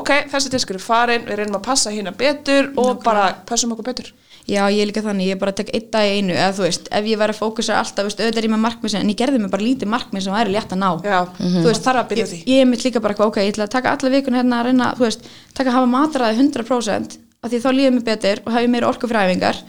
[0.00, 3.88] ok, þessi diskur er farin, við reynum að passa hérna betur og bara passum okkur
[3.90, 4.12] betur.
[4.42, 6.88] Já, ég er líka þannig, ég bara tek einn dag í einu eða þú veist,
[6.90, 9.18] ef ég væri að fókusa alltaf veist, auðvitað er ég með markmið sem, en ég
[9.20, 10.88] gerði mig bara lítið markmið sem væri létt að ná.
[11.06, 12.40] Já, þú veist, þarf að byrja ég, því.
[12.50, 14.66] ég er mitt líka bara eitthvað, ok, ég ætla að taka alla vikuna hérna að
[14.66, 18.58] reyna, þú veist, taka að hafa matræði 100% af því þá líður mér betur og
[18.58, 19.62] ég meira orku fyrir æfingar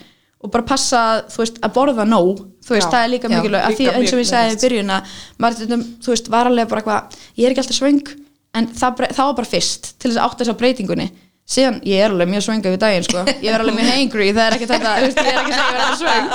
[0.43, 2.41] og bara passa, þú veist, að borða nóg.
[2.65, 2.91] Þú veist, Já.
[2.91, 4.65] það er líka Já, mikilvæg af því eins og ég sagði í mikilvægt.
[4.65, 8.01] byrjun að maður, þú veist, var alveg bara eitthvað ég er ekki alltaf svöng,
[8.53, 11.09] en það, það var bara fyrst til þess að átta þess á breytingunni.
[11.53, 13.21] Síðan, ég er alveg mjög svönga við daginn sko.
[13.43, 15.73] ég er alveg mjög hangry, það er ekki þetta þú veist, ég er ekki að
[15.73, 16.29] að er svöng.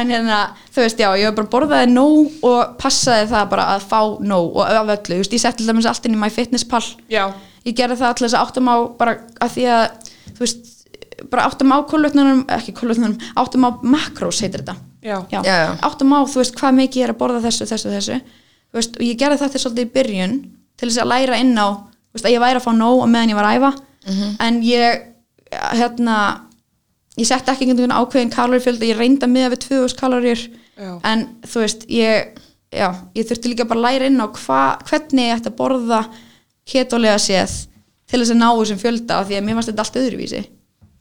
[0.00, 0.38] En hérna,
[0.72, 4.56] þú veist, já, ég var bara borðaði nóg og passaði það bara að fá nóg
[4.56, 6.80] og af öllu, þú veist, ég setti til dæmis allt inn í MyFitnessPal.
[7.12, 7.26] Já,
[7.68, 9.84] ég gerði það alltaf þess að áttum á bara að því að,
[10.32, 10.72] þú veist
[11.28, 14.78] bara áttum á kólutnunum, ekki kólutnunum áttum á makrós heitir þetta.
[15.04, 15.68] Já, já, Já, já.
[15.90, 18.18] áttum á, þú veist, hvað mikið ég er að borða þessu, þessu, þessu.
[18.72, 20.34] Þú veist, og ég gerði þetta svolítið í byrjun
[20.82, 23.32] til þess að læra inn á þú veist, að ég væri að fá nóg meðan
[23.32, 23.72] ég var að æfa.
[24.42, 25.02] En ég
[25.78, 26.16] hérna
[27.20, 30.40] ég setti ekki einhvern veginn ákveðin kalorifjöld ég reynda miða við 2000 kalorir
[31.04, 32.38] en þú veist, ég
[32.72, 35.98] já, ég þurfti líka bara að læra inn á hva, hvernig ég ætti að borða
[36.64, 37.52] ketolega séð
[38.08, 40.42] til þess að ná þessum fjölda af því að mér varst þetta allt öðruvísi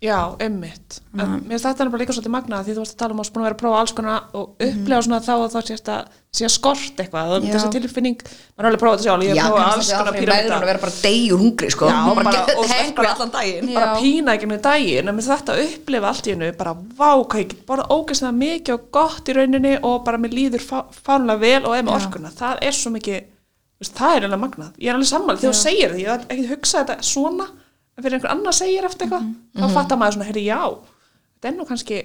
[0.02, 0.96] Já, einmitt.
[1.14, 3.20] En mér finnst þetta er bara líka svolítið magnað því þú varst að tala um
[3.22, 6.08] að að vera að prófa alls konar og upplega svona þá að það sést að
[6.34, 7.34] sé að skort eitthvað.
[7.46, 7.52] Já.
[7.54, 9.92] Þessi tilfinning, maður er alveg að prófa þetta sjálf, ég Já, hef prófað kannski alls
[9.92, 10.70] það konar fyrir meðrun að píramíta.
[10.72, 13.76] vera bara degjur hungri sko Já, bara, bara- bara og hengri bara- allan daginn Já.
[13.78, 17.42] bara pína ekki með daginn en þetta að upplifa allt í hennu bara vá hvað
[17.44, 21.40] ég get borðað ógeðslega mikið og gott í rauninni og bara mér líður fá, fánulega
[21.46, 22.00] vel og er með Já.
[22.02, 23.22] orkuna það er svo mikið,
[23.86, 26.50] það er alveg magnað ég er alveg sammála þegar þú segir því ég hef ekki
[26.56, 27.48] hugsað þetta svona
[28.04, 29.62] fyrir einhver annar segir eftir eitthvað Mhm.
[29.62, 30.62] þá fattar maður svona, heyrði já
[31.42, 32.02] þetta er nú kannski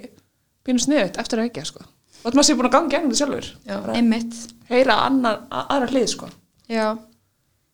[0.67, 1.79] pínu sniðut eftir að ekki sko.
[2.23, 3.95] og þetta maður sé búin að ganga gegnum þetta sjálfur.
[3.95, 4.33] Einmitt,
[4.69, 6.29] heyra annar, aðra hlið sko.
[6.69, 6.97] já.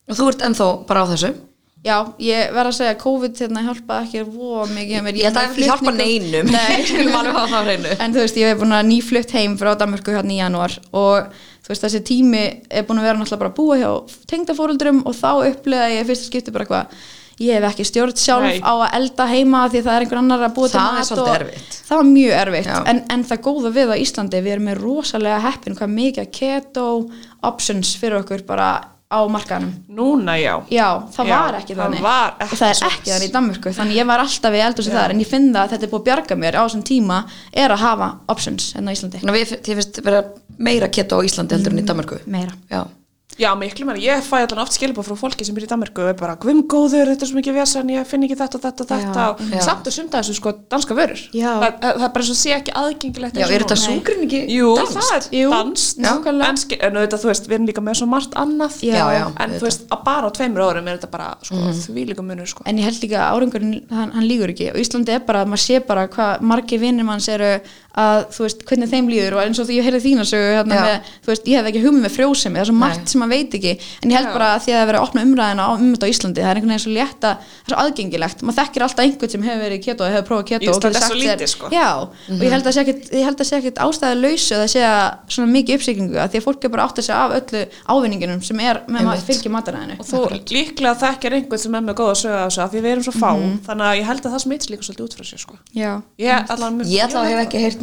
[0.09, 1.33] Og þú ert ennþá bara á þessu?
[1.83, 5.15] Já, ég verð að segja að COVID hérna hjálpaði ekki voða mikið hjá mér.
[5.19, 6.51] ég held að það hjálpa neinum.
[6.51, 7.89] Nei, skulum alveg hafa það á hreinu.
[7.99, 11.27] En þú veist, ég hef búin að nýflutt heim frá Danmörku hérna í janúar og
[11.63, 13.91] þú veist, þessi tími er búin að vera náttúrulega bara að búa hjá
[14.31, 16.87] tengdafóruldrum og þá upplega ég fyrsta skipti bara eitthvað
[17.39, 18.59] ég hef ekki stjórn sjálf Nei.
[18.61, 20.97] á að elda heima því að það er einhver annar að búa til Það er
[20.99, 21.77] mat svolítið og erfitt.
[21.89, 22.71] það var mjög erfitt.
[22.93, 26.87] En, en það góða við á Íslandi við erum með rosalega heppin hvað mikið keto
[27.43, 28.71] options fyrir okkur bara
[29.13, 30.55] á markaðanum núna já.
[30.73, 32.01] Já, það Já, var ekki það þannig.
[32.01, 34.87] var ekki og það er ekki þannig í Danmörku þannig ég var alltaf við eldur
[34.87, 36.83] sér þar en ég finn það að þetta er búið að bjarga mér á þessum
[36.87, 37.19] tíma
[37.53, 39.21] er að hafa options enn á Íslandi.
[39.21, 40.23] Að við, þið finnst vera
[40.57, 42.57] meira keto á Íslandi heldur en í Danmarku meira.
[42.73, 42.81] Já,
[43.39, 46.09] Já, miklu meira, ég fæ allan oft skilbúð frá fólki sem er í Danmarku og
[46.11, 48.89] er bara, góður, þetta er svo mikið vesen, ég finn ekki þetta og þetta og
[48.91, 49.61] þetta Já, og já.
[49.65, 51.21] samt er sunda þessu sko danska vörur.
[51.33, 51.53] Já.
[51.63, 53.37] Það, er bara svo sé ekki aðgengilegt.
[53.41, 54.99] Já og er þetta súgrinn ekki Jú, danskt?
[54.99, 56.77] það er Jú, danst, nákvæmlega.
[56.83, 58.93] en, auðvitað, þú veist, við erum líka með svo margt annað, Já.
[59.17, 61.81] Já, en þú veist, að bara á tveimur árum er þetta bara sko, Mhm.
[61.87, 62.61] þvílíkum munur, sko.
[62.65, 65.49] en ég held líka að árangurinn hann, hann lígur ekki og Íslandi er bara að
[65.49, 67.59] maður sé bara hvað margir vinnir manns eru
[67.93, 70.77] að þú veist hvernig þeim líður og eins og því ég heyrði þína sögu hérna
[70.81, 73.33] með, þú veist ég hef ekki hugmynd með frjósemi það er svo margt sem maður
[73.33, 74.33] veit ekki en ég held Já.
[74.33, 76.41] bara að því að það er verið að opna umræðina á um þetta á Íslandi
[76.41, 78.39] það er einhvern veginn svo létt að það er svo aðgengilegt.
[78.43, 80.89] Maður þekkir alltaf einhvern sem hefur verið keto og hefur prófað keto og Ísland getur
[80.89, 81.65] er svo sagt þér- lítið, sko.
[81.69, 84.67] já, og ég held að sé ekkit, ég held að sé ekkit ástæði lausu að
[84.73, 84.81] sé
[85.33, 87.61] svona mikið uppsýkingu að því að fólk er bara átt að segja af öllu
[87.93, 88.41] ávinninginum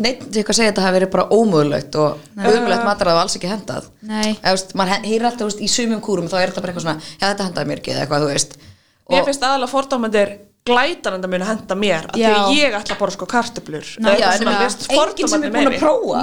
[0.01, 2.11] að að svolítið að neitt eitthvað að segja að þetta hafi verið bara ómögulegt og
[2.41, 3.89] umulegt matarað og alls ekki hendað
[4.75, 7.27] maður he- heyrir alltaf veist, í sumum kúrum þá er þetta bara eitthvað svona, já
[7.31, 8.57] þetta hendaði mér ekki eða eitthvað þú veist.
[9.11, 12.99] Mér og finnst aðalega fordómandir glætananda muni henda mér að því að ég ætla að
[13.01, 13.27] borða sko
[14.61, 16.21] veist, enginn sem er búinn að prófa.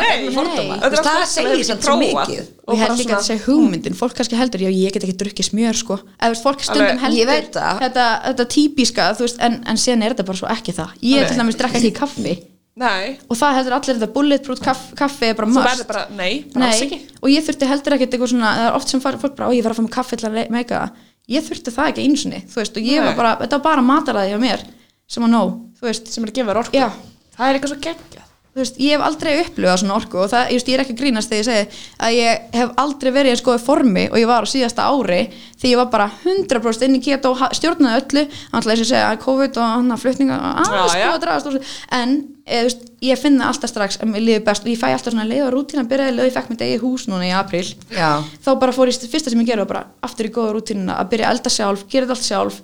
[1.08, 2.30] Það segir hefur samt ekki svo prófað.
[2.30, 2.52] mikið.
[2.68, 5.50] og ég held líka að segja hugmyndin fólk kannski heldur, já ég get ekki drukkið
[5.50, 5.98] smjör sko.
[6.22, 7.34] Eða fólk stundum Alveg, heldur
[7.82, 9.10] þetta, þetta típiska
[9.40, 10.94] en, en síðan er þetta bara svo ekki það.
[11.02, 12.38] Ég til dæmis drekka ekki kaffi
[12.78, 15.50] Nei, og það heldur allir þetta bulletproof kaffi, kaffi er bara
[16.70, 17.00] ekki.
[17.24, 19.66] Og ég þurfti heldur ekkert eitthvað svona það er oft sem fólk bara, ó ég
[19.66, 21.02] var að fá mig kaffi til að meika það
[21.34, 23.08] ég þurfti það ekki einu sinni þú veist, og ég Nei.
[23.10, 24.66] var bara, þetta var bara mataræði hjá mér
[25.10, 26.14] sem að nóg, þú veist.
[26.14, 26.78] Sem er að gefa orku.
[26.78, 26.90] Já.
[27.38, 28.27] Það er eitthvað svo geggjað
[28.58, 31.30] þú veist, ég hef aldrei upplifað svona orku og það, veist, ég er ekki grínast
[31.30, 34.48] þegar ég segi að ég hef aldrei verið í eins góðu formi og ég var
[34.48, 35.20] á síðasta ári
[35.62, 39.12] því ég var bara 100% inn í keto og stjórnaði öllu, alltaf þess að segja
[39.12, 40.74] að COVID og hann að flutninga að
[41.52, 41.78] úr þessu.
[42.00, 42.18] en
[42.48, 45.14] eð, veist, ég finn það alltaf strax að mér líður best og ég fæ alltaf
[45.14, 47.66] svona leið og rútína byrjaði leið og ég fekk mitt eigið hús núna í april
[47.94, 48.10] Já.
[48.42, 51.12] þá bara fór ég, fyrsta sem ég gerði var bara aftur í góða rútínuna að
[51.14, 52.62] byrja elda sjálf, gera þetta allt sjálf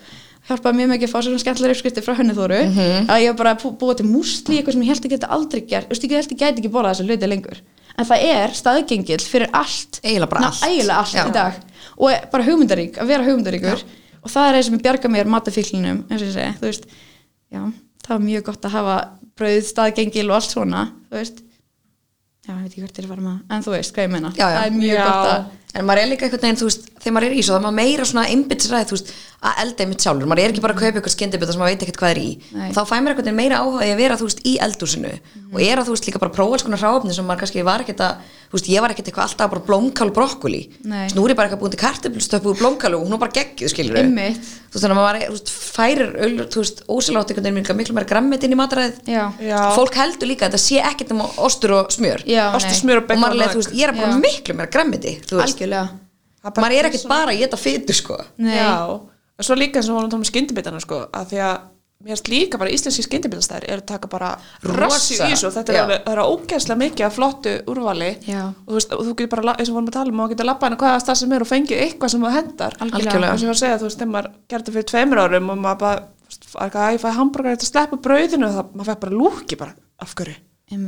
[0.47, 3.07] hjálpaði mjög mikið að fá svona skemmtilega uppskriftir frá henni þóru Mhm.
[3.07, 5.27] að ég var bara að bú- búa til músli eitthvað sem ég held að geta
[5.31, 7.57] aldrei gert Þú veist, ég held að geta ekki borðað þessa hluti lengur
[7.97, 10.63] en það er staðgengill fyrir allt Eiginlega allt.
[10.63, 11.25] eiginlega allt Já.
[11.29, 11.53] í dag
[11.97, 13.83] og bara hugmyndarík, að vera hugmyndaríkur
[14.23, 16.85] og það er það sem ég bjarga mér matafíklinum eins og ég segi, þú veist
[17.53, 17.61] já,
[18.03, 21.37] það var mjög gott að hafa brauð, staðgengil og allt svona, þú veist
[22.47, 24.11] já, ég veit ekki hvert er að fara með það, en þú veist hvað ég
[24.11, 24.57] meina Já, já.
[24.59, 25.05] það er mjög Já.
[25.07, 27.53] gott að En maður er líka einhvern veginn, þú veist, þegar maður er í svo,
[27.55, 29.07] það er maður meira svona einbitsræði, þú veist,
[29.43, 30.27] að elda einmitt sjálfur.
[30.29, 32.27] Maður er ekki bara að kaupa ykkur skyndibita sem maður veit ekkert hvað er í.
[32.53, 32.67] Nei.
[32.69, 35.13] Og þá fæ maður einhvern veginn meira áhuga að vera, þú veist, í eldúsinu.
[35.49, 37.83] Og er að, þú veist, líka bara prófa alls konar hráöfni sem maður kannski var
[37.83, 38.13] ekkert að,
[38.47, 40.61] þú veist, ég var ekkert eitthvað alltaf bara blómkál brokkoli.
[40.85, 43.97] Er ég bara eitthvað búin til kartöflustöpu og blómkál og hún er bara geggjuð, skilur
[55.71, 55.87] Að
[56.43, 58.17] að um algjörlega maður er ekkert bara að geta fytu sko.
[58.37, 58.55] Nei.
[58.57, 58.71] Já,
[59.39, 61.61] og svo líka eins og vorum að tala um skyndibitana sko, að því að
[62.03, 64.33] mér finnst líka bara íslenski skyndibitastæðir eru að taka bara
[64.75, 65.47] rassi í þessu.
[65.47, 68.09] Og þetta er er ógeðslega mikið af flottu úrvali.
[68.27, 68.41] Já.
[68.51, 70.49] og þú veist, og þú getur bara, eins og vorum að tala um, maður getur
[70.51, 73.31] labbað inn á hvaða stað sem er og fengið eitthvað sem það hendar Algjörlega.
[73.31, 75.61] og sem ég var að segja, þú veist, þegar maður gerði fyrir tveimur árum og
[75.63, 76.03] maður bara,
[76.59, 78.49] að ég fæði hambúrgar þetta sleppa brauðinu?
[78.49, 80.35] Og það, maður fekk bara lúki bara, af hverju.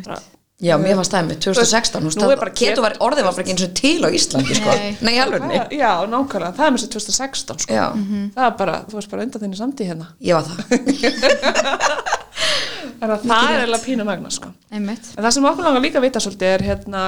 [0.03, 0.21] Bara-
[0.63, 3.25] Já, mér fannst það með 2016 Nú Nú er er bara bara keto var orðið
[3.27, 4.71] var bara ekki eins og til á Íslandi sko.
[4.71, 4.93] Nei.
[5.03, 5.41] Nei, alveg
[5.75, 7.75] Já, nákvæmlega, það er með sér 2016 sko.
[7.75, 7.85] Já,
[8.37, 10.55] það er bara, þú veist bara undan þinni samtíð hérna ég var það
[13.05, 14.53] það er eiginlega pínu magna sko.
[14.71, 17.03] það sem okkur langar líka að vita svolítið er hérna,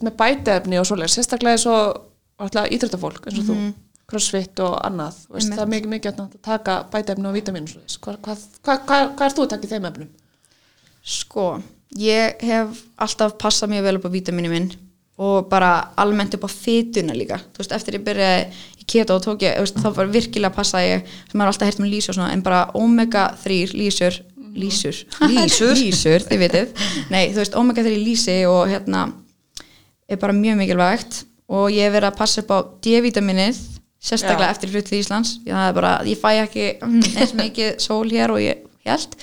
[0.00, 3.56] með bæteefni og svoleið, sérstaklega eins og íþróttafólk eins og þú,
[4.08, 8.00] crossfit og annað, veist, það er mikið mikið að taka bæteefni og vítamín og svoleiðis.
[8.00, 8.44] Hvað, hvað,
[8.86, 10.12] hvað, hvað er þú að taka í þeim efnum?
[11.06, 11.46] Sko,
[12.00, 14.70] ég hef alltaf passað mjög vel upp á vítaminu minn
[15.16, 18.40] og bara almennt upp á fytuna líka þú veist, eftir ég byrjaði
[18.82, 21.70] í keto og tók ég, veist, þá var virkilega að passa ég sem maður alltaf
[21.70, 24.18] heyrt um lísur og svona, en bara omega 3 lísur,
[24.56, 25.72] lísur Lýsur?
[25.80, 29.06] lísur, þið vitið nei, þú veist, omega 3 lísi og hérna
[30.06, 33.58] er bara mjög mikilvægt og ég hef verið að passa upp á D-vitaminið
[34.06, 34.52] sérstaklega Já.
[34.52, 36.66] eftir flutt til Íslands ég, það er bara, ég fæ ekki
[37.18, 39.16] eins mikið sól hér og ég held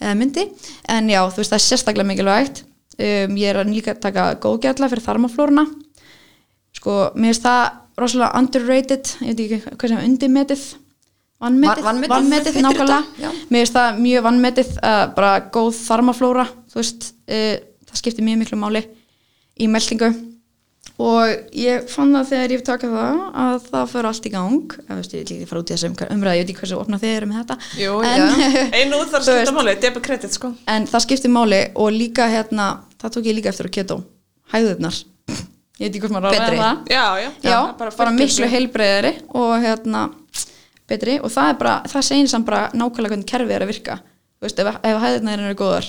[0.00, 0.46] eða myndi,
[0.88, 2.62] en já, þú veist, það er sérstaklega mikilvægt.
[3.00, 5.64] Um, ég er að líka að taka góðgjalla fyrir þarmaflóruna.
[6.76, 7.62] Sko, mér finnst það
[8.00, 10.64] rosalega underrated, ég veit ekki hvað sem undirmetið.
[11.40, 17.06] Vannmetið, vannmetið fyrir nákvæmlega, mér finnst það mjög vannmetið uh, bara góð þarmaflóra þú veist,
[17.32, 17.54] uh,
[17.88, 18.82] það skiptir mjög miklu máli
[19.56, 20.10] í meldingu
[21.00, 24.74] og ég fann það þegar ég taka það að það fyrir allt í gang.
[24.80, 27.00] Ég veist, ég vil ekki fara út í þessum umræði ég veit ekki hversu opna
[27.00, 27.56] þið eru með þetta.
[27.80, 28.26] Jú, en,
[28.80, 30.52] Einu út þar að skipta máli, debit credit sko.
[30.74, 32.68] en það skiptir máli og líka hérna,
[33.00, 34.00] það tók ég líka eftir á keto.
[34.52, 35.00] Hæðurnar
[35.80, 36.58] ég veit ekki hvort maður að Betri.
[36.92, 38.50] Já, já, já, bara, fullt miklu þessu.
[38.52, 40.02] heilbreyðari og hérna
[40.90, 41.16] betri.
[41.24, 43.96] Og það er bara, það segir samt bara nákvæmlega hvernig kerfið er að virka.
[44.40, 45.88] Þú veist, ef, ef hæðirnar eru góðar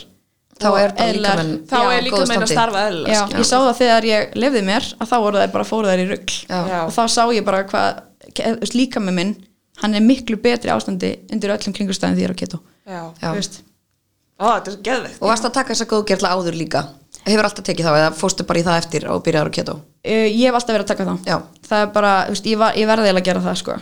[0.61, 2.83] Þá er líkaminn- Þá er líka góðu meina að starfa
[3.21, 3.37] sko.
[3.41, 6.07] ég sá það þegar ég lefði mér að þá voru þær bara fóru þær í
[6.11, 6.59] rugg Já.
[6.71, 6.79] Já.
[6.85, 8.01] og þá sá ég bara hvað
[8.35, 9.35] ke- þú veist, líka með minn,
[9.81, 12.59] hann er miklu betri ástandi undir öllum kringustæðin því ég er á keto
[15.21, 16.81] Og varst að taka þessa góðgerla áður líka
[17.27, 19.75] Hefur alltaf tekið þá eða fórstu bara í það eftir og byrjaður á keto
[20.09, 21.37] ég hef alltaf verið að taka það Já.
[21.67, 23.75] það er bara, ég, verði eiginlega að gera það sko.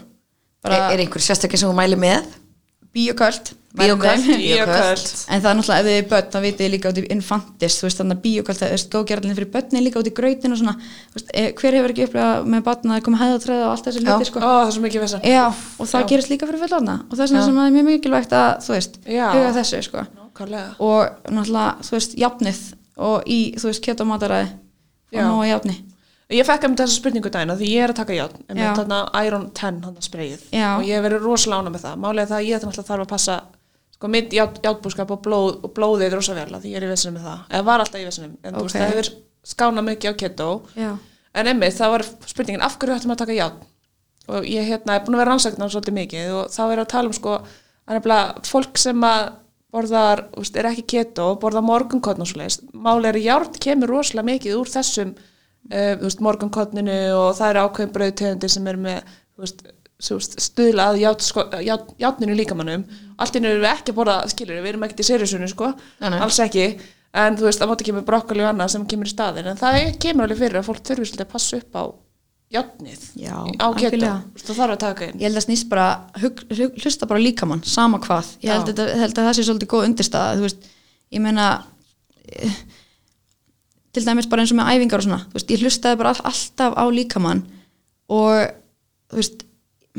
[0.63, 2.25] bara Er, er einhver sérstaklega sem þú mæli með?
[2.95, 3.51] Bíoköld.
[3.77, 4.25] Bíoköld
[5.29, 7.75] en það er náttúrulega ef þið er börn þá vitið þið líka út í infantis
[7.77, 10.59] þú veist þannig að bíoköld, það er góðgerðalinn fyrir börnin líka út í grautin og
[10.61, 13.89] svona þú veist, eh, hver hefur ekki upplegað með barn að komi hæðatræða og allt
[13.89, 14.41] þessi hluti sko.
[14.41, 17.23] Ó, það er svo mikið vesen Já, og það gerist líka fyrir fullorna og það
[17.25, 17.45] er svona Já.
[17.45, 19.27] sem það er mjög mikilvægt að þú veist, Já.
[19.35, 20.05] huga þessu sko.
[20.79, 22.63] Og náttúrulega, þú veist, jafnið
[22.97, 24.49] og í, þú veist, keto mataræði
[25.13, 25.21] Já.
[25.21, 25.77] og nóg jafni
[26.29, 29.47] Ég fekk um þessa spurningu að því ég er að taka játn með þarna Iron
[29.57, 30.67] 10 hann spreyið Já.
[30.75, 32.03] og ég hef verið rosalega ána með það.
[32.09, 33.37] Er það að ég þarf að passa
[33.95, 36.85] sko mitt ját, játbúskap og, blóð, og blóðið er rosa vel að því ég er
[36.85, 37.41] í vesinum með það.
[37.49, 39.09] Eða var alltaf í vesinum en þú veist það hefur
[39.49, 40.51] skánað mikið á keto.
[40.77, 40.91] Já,
[41.41, 43.67] en emmi það var spurningin af hverju ættum að taka játn
[44.29, 47.09] og ég hérna er búin að vera rannsakna svolítið mikið og þá er að tala
[47.09, 47.39] um sko
[47.89, 48.09] að
[48.45, 49.31] fólk sem að
[49.73, 52.59] borðar, veist, er ekki keto borðar morgunkotn og svoleiðis.
[52.73, 55.15] Máli er að járn kemur rosalega mikið úr þessum
[55.71, 59.65] uh, þú veist, morgunkotninu og það eru ákveðin brauðtegundir sem er með veist,
[59.99, 62.85] stuðla að játn, sko, játn, játninu líkamannum
[63.19, 66.09] allt inni erum við ekki að borða, skilur við erum ekkert í serisunni sko, Nei,
[66.13, 66.19] nei.
[66.23, 66.69] alls ekki.
[67.19, 69.79] En þú veist, það mátti kemur brokkoli og annað sem kemur í staðin en það
[69.99, 71.83] kemur alveg fyrir að fólk þurfi svolítið að passa upp á
[72.53, 75.17] játnið Já, á veist, það þarf að taka inn.
[75.19, 75.87] Ég held að snýst bara
[76.21, 78.31] hug, hug, hlusta bara líkamann, sama hvað.
[78.45, 80.37] Ég held, að, held að það sé svolítið góð undirstaða.
[80.39, 80.69] Þú veist,
[81.13, 81.47] ég meina
[82.25, 82.61] eh,
[83.95, 86.75] til dæmis bara eins og með æfingar og svona, veist, ég hlustaði bara all, alltaf
[86.77, 87.45] á líkamann
[88.09, 88.49] og
[89.09, 89.45] þú veist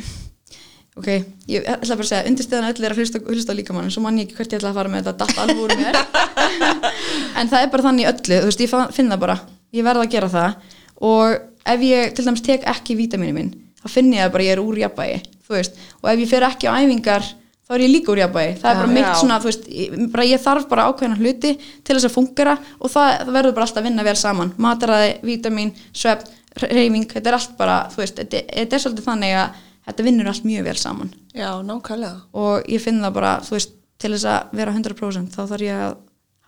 [1.01, 1.09] ok,
[1.51, 4.03] ég ætla bara að segja undirstaðan öll er að hlusta, hlusta á líkamann en svo
[4.05, 6.01] mann ég ekki hvert ég ætla að fara með þetta datt alveg úr mér.
[7.41, 9.37] En það er bara þannig öllu þú veist, ég finn það bara,
[9.73, 10.73] ég verð að gera það.
[11.09, 11.37] Og
[11.73, 14.63] ef ég til dæmis tek ekki vítaminu minn, þá finn ég að bara ég er
[14.63, 17.31] úr jafnvægi, þú veist, og ef ég fer ekki á æfingar,
[17.71, 18.59] þá er ég líka úr jafnvægi.
[18.59, 18.81] Það er Já.
[18.81, 19.15] bara mitt Já.
[19.21, 19.69] svona, þú veist
[20.11, 21.53] bara ég þarf bara ákveðna hluti
[21.87, 24.53] til þess að fungera og það, það verður bara alltaf að vinna vel saman.
[24.59, 29.37] Mataræði, vítamin, svefn reyfing, þetta er allt bara, þú veist þetta, þetta er svolítið þannig
[29.39, 31.15] að þetta vinnur allt mjög vel saman.
[31.31, 32.17] Já, nákvæmlega.
[32.43, 35.83] Og ég finn það bara, þú veist, til þess að vera 100% þá þarf ég
[35.87, 35.99] að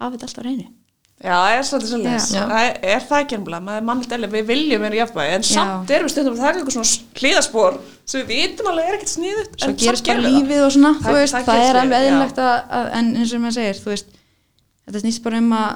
[0.02, 0.70] hafa þetta alltaf á reynu
[1.22, 2.24] Já, það er svolítið svolítið.
[2.34, 2.42] Já.
[2.50, 5.44] Það er, er það ekki ennbla, maður er mannlegt eðli, við viljum vera jafnvægi, en
[5.46, 5.50] Já.
[5.52, 7.76] samt erum við stundum að taka eitthvað svona hlýðaspor
[8.12, 10.38] sem við vitum alveg er ekkert sniðut, svo en gerist samt bara gerum við það.
[10.42, 12.06] lífið og svona Það- veist, það það, er alveg já.
[12.10, 14.08] eðlilegt að, að en eins og maður segir, þú veist
[14.88, 15.70] þetta snýst bara um að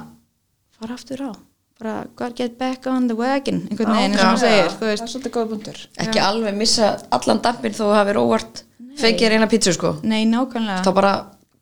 [0.81, 1.31] fara aftur á
[1.77, 4.75] bara gotta get back on the wagon einhvern veginn eins og Já, maður segir, já,
[4.81, 5.81] þú veist Það er svolítið góða bundur.
[6.03, 8.63] Ekki alveg missa allan dampin þó þú hafir óvart
[8.97, 11.11] feikir eina pítsu sko nei, nákvæmlega Þá bara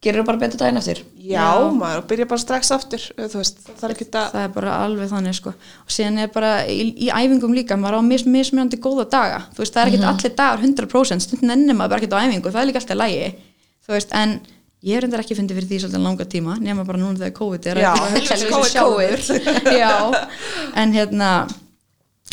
[0.03, 1.01] gerir þú bara betur daginn eftir?
[1.17, 1.71] Já, Já.
[1.73, 5.09] maður, og byrja bara strax aftur þú veist, það er að það er bara alveg
[5.13, 5.55] þannig sko.
[5.85, 9.41] Og síðan er bara í, í æfingum líka maður á mis, mismunandi góða daga.
[9.55, 12.53] Þú veist, það er ekkert allir dagar 100% stundin ennum maður bara ekkert á æfingu,
[12.53, 13.33] það er líka alltaf lægi
[13.85, 14.39] þú veist, en
[14.85, 17.69] ég er endur ekki fundið fyrir því svolítið langa tíma, nema bara núna þegar COVID
[17.71, 19.23] er Já, alveg sjálfur.
[19.81, 19.93] Já,
[20.81, 21.31] en hérna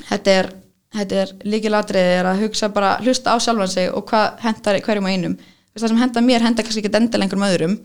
[0.09, 0.51] þetta er,
[0.96, 5.09] þetta er líkilatriði er að hugsa bara, hlusta á sjálfan sig og hvað hendar hverjum
[5.09, 5.37] og einum
[5.79, 7.81] það sem hendar mér hendar kannski ekki endal einhverjum öðrum.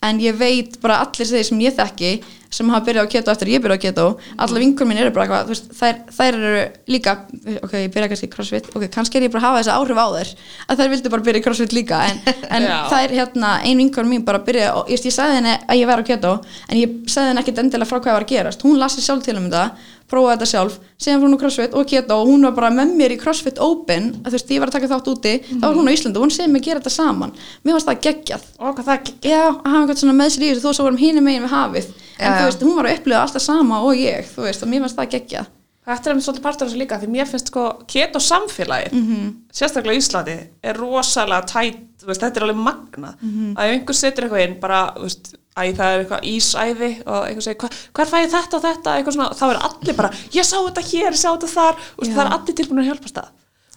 [0.00, 2.10] En ég veit bara allir þeir sem ég þekki
[2.50, 4.04] sem hafa byrjað á keto eftir ég byrjað á keto
[4.40, 7.14] alla vinkur minn eru bara eitthvað veist, þær, þær eru líka,
[7.60, 10.06] ok, ég byrja kannski crossfit ok, kannski er ég bara að hafa þessi áhrif á
[10.16, 10.32] þær
[10.72, 12.00] að þær vildu bara byrja crossfit líka.
[12.08, 12.22] En,
[12.56, 15.92] en þær hérna, ein vinkur mín bara byrja og ég, ég sagði henni að ég
[15.92, 18.64] væri á keto en ég sagði henni ekkit endilega frá hvað var að gerast.
[18.64, 19.68] Hún lasi sjálf til um þetta,
[20.10, 22.94] prófaði þetta sjálf síðan fór hún á crossfit og keto og hún var bara með
[22.98, 25.90] mér í crossfit open, þú veist, ég var að taka þátt úti þá var hún
[25.90, 27.36] á Íslandi og hún segði mig að gera þetta saman.
[27.62, 28.50] Mér fannst það geggjað.
[28.58, 30.88] Og hvað það ekki Já, að hafa eitthvað svona með sér í þessu þó svo
[30.88, 31.88] vorum hínum megin við hafið.
[32.18, 34.72] En Já, þú veist, hún var að upplifa alltaf sama og ég þú veist, og
[34.72, 35.46] mér fannst það geggja
[35.86, 39.28] Þetta er einmitt svolítið partur af þessu líka því mér finnst sko keto samfélagið Mhm.
[39.52, 43.54] sérstaklega í Íslandi er rosalega tætt, veist, þetta er alveg magna Mhm.
[43.56, 47.42] að ef einhver setur eitthvað inn bara, veist, æ, það er eitthvað ísæði og einhver
[47.42, 50.82] segir, hver fæ ég þetta og þetta svona, þá er allir bara, ég sá þetta
[50.92, 53.28] hér, ég sá þetta þar, veist, það er allir tilbúin að hjálpa stað.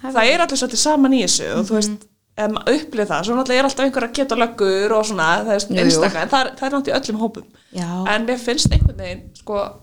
[0.04, 1.90] Það er allir svolítið saman í þessu og þú veist,
[2.36, 2.52] Mhm.
[2.54, 5.84] maður upplið það, svo náttúrulega er alltaf einhver að geta löggur og svona, það er
[5.86, 7.44] einstaklega, en það það er náttúrulega í öllum hópum.
[7.74, 8.08] Já.
[8.10, 9.74] En mér finnst einhvern veginn, sko,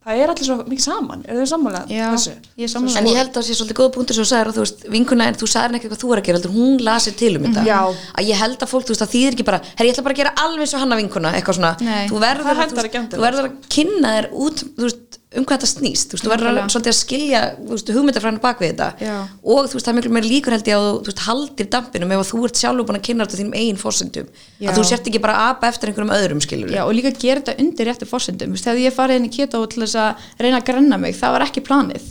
[0.00, 2.32] það er allir svo mikið saman, eru þau sammála Já, þessu?
[2.62, 2.98] ég sammála.
[3.00, 4.84] En ég held að það sé svolítið góða punktur sem þú sagðir að þú veist,
[4.94, 7.44] vinkuna en þú sagðir ekki hvað þú er að gera, heldur hún lasir til um
[7.46, 7.64] þetta.
[7.68, 7.80] Já.
[8.16, 10.16] Að ég held að fólk, þú veist, að þýðir ekki bara, herri, ég ætla bara
[10.16, 11.72] að gera alveg svo hanna vinkuna, eitthvað svona.
[11.84, 12.08] Nei.
[12.08, 14.88] Þú verður, Það að- þú, ekki veist, endilega, þú verður að kynna þér út, þú
[14.88, 17.90] veist, um hvað þetta snýst, þú veist, þú verður að, svolítið að skilja, þú veist,
[17.94, 18.88] hugmyndafræðinu bak við þetta.
[18.98, 19.16] Já.
[19.46, 21.68] Og þú veist, það er miklu meir líkur held ég að þú, þú veist, haldir
[21.70, 24.32] dampinum ef að þú ert sjálfur búin að kynna þetta þínum eigin fórsendum.
[24.64, 27.44] Að þú sért ekki bara að apa eftir einhverjum öðrum, skilur Já, og líka gera
[27.44, 30.66] þetta undir réttu fórsendum þegar ég farið inn í keto til þess að reyna að
[30.72, 32.10] grenna mig, það var ekki planið.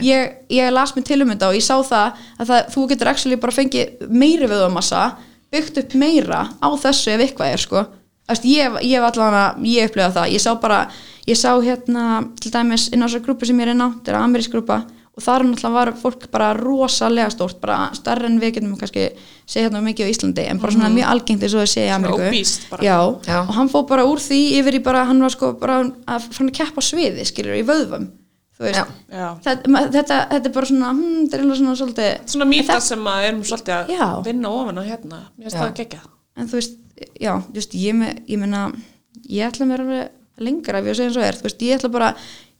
[0.00, 3.10] Ég, ég las mér til um þetta og ég sá það að það, þú getur
[3.10, 5.02] actually bara fengið meiri vöðumassa
[5.52, 7.82] byggt upp meira á þessu ef eitthvað er sko
[8.26, 10.80] Æst, ég, ég var allavega, ég upplega það ég sá bara,
[11.30, 12.06] ég sá hérna
[12.42, 14.80] til dæmis inn á þessar grúpu sem ég er inn á þetta er amerísk grúpa
[15.16, 19.06] og þar náttúrulega var fólk bara rosalega stórt, bara starra en við getum kannski
[19.48, 21.94] segja hérna mikið á Íslandi en bara svona mjög algengt eins og þau segja í
[21.94, 22.18] Ameríku.
[22.84, 23.38] Já, Já.
[23.46, 26.50] og hann fór bara úr því yfir í bara, hann var sko bara að fara
[26.50, 27.64] að keppa sviði, skilur, í.
[29.12, 29.26] Já.
[29.44, 32.86] þetta, þetta, þetta er bara svona, hm, þetta er eiginlega svona svolítið Svona mýta það-
[32.86, 34.06] sem að erum svolítið að Já.
[34.24, 36.00] vinna ofan á hérna, mér finnst það gegja.
[36.36, 36.76] en þú veist,
[37.20, 38.68] já, veist, ég, me, ég meina,
[39.28, 41.92] ég ætla mér alveg lengra ef ég segja eins og er, þú veist, ég ætla
[41.92, 42.10] bara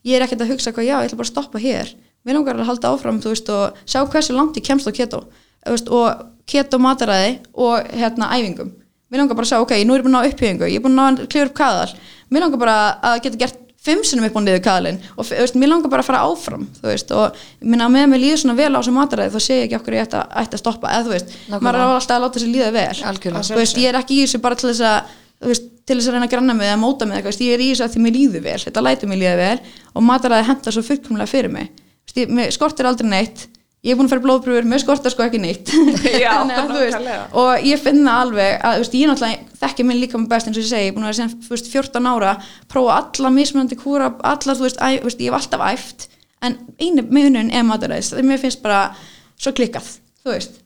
[0.07, 1.93] ég er ekkert að hugsa hvað, já, ég ætla bara að stoppa hér.
[2.27, 5.23] Mér langar að halda áfram, þú veist, og sjá hversu langt ég kemst á keto,
[5.67, 8.73] veist, og keto mataræði og hérna æfingum,
[9.11, 10.85] mér langar bara að sjá, ok, nú er ég búin að ná upphýfingu, ég er
[10.85, 11.95] búin að klifur upp kaðal,
[12.31, 12.77] mér langar bara
[13.11, 16.11] að geta gert fimm sinnum upp á niður kaðalinn og veist, mér langar bara að
[16.11, 19.47] fara áfram, veist, og minna að með mig líður svona vel á þessu mataræði, þá
[19.47, 21.63] sé ég ekki okkur ég ætti að, ætti að stoppa, eða þú veist, Nákvæmlega.
[21.67, 23.01] maður er alltaf að láta sér líða vel.
[23.47, 25.15] Þú veist, ég er ekki í þessu bara til þess að
[25.47, 27.85] veist, til þess að reyna að granna mig eða móta mig ég er í þessu
[27.87, 29.59] að því mér líður vel þetta lætur mér líða vel
[29.93, 31.69] og mataræði henda svo fullkomlega fyrir mig.
[32.17, 33.47] Ég, skortir aldrei neitt
[33.87, 35.71] ég er búin að fara blóðpröfur, mér skortir sko ekki neitt.
[36.25, 36.33] Já,
[36.69, 40.21] þú veist, og ég finn það alveg að þú veist, ég náttúrulega þekki minn líka
[40.21, 42.33] með best eins og ég segi, ég er búin að vera þú veist, 14 ára
[42.73, 46.09] prófa alla mismunandi kúra allar, þú veist, æ, ég hef alltaf æft
[46.45, 48.91] en einu munun er mataræðis mér finnst bara
[49.39, 49.89] svo klikkað
[50.25, 50.59] þú veist.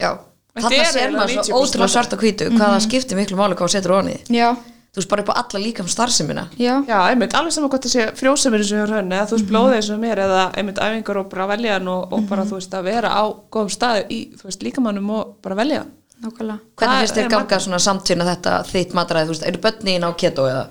[0.00, 0.14] Já,
[0.54, 3.56] Þetta þarna er eiginlega maður 90% svo ótrúlega svart og hvítu hvaða skiptir miklu máli
[3.58, 3.94] hvað þú setur
[4.30, 4.48] já,
[4.94, 6.44] þú veist bara upp á alla líkam starfsemina.
[6.60, 9.50] Já, Já, einmitt, alveg saman hvort það sé frjóseminu sem hjá hönni, eða þú veist
[9.50, 12.78] blóðið sem mér eða einmitt æfingar og bara velja hann og, og bara þú veist
[12.78, 15.92] að vera á góðum staði í, þú veist, líkamannum og bara velja hann.
[16.24, 16.58] nákvæmlega.
[16.78, 20.10] Hvernig finnst þér er ganga svona samtvinna þetta þitt mataræði, þú veist, eru börnin á
[20.14, 20.64] keto eða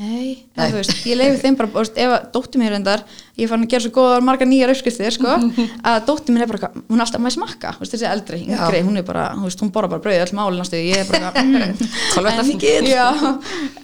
[0.00, 0.64] Nei, Nei.
[0.64, 3.02] en veist, ég leiði þeim bara, veist, ef að dóttir mér reyndar,
[3.36, 5.34] ég fann að gera svo góðar margar nýjar uppskriftir, sko,
[5.90, 8.96] að dóttir mér er bara, hún er alltaf maður smakka, veist, þessi eldri, yngri, hún
[8.96, 11.84] er bara, hún borða bara brauðið öll málin ástu, ég er bara, mm,
[12.14, 12.88] Kolvetnafíkn.
[12.94, 13.04] Já,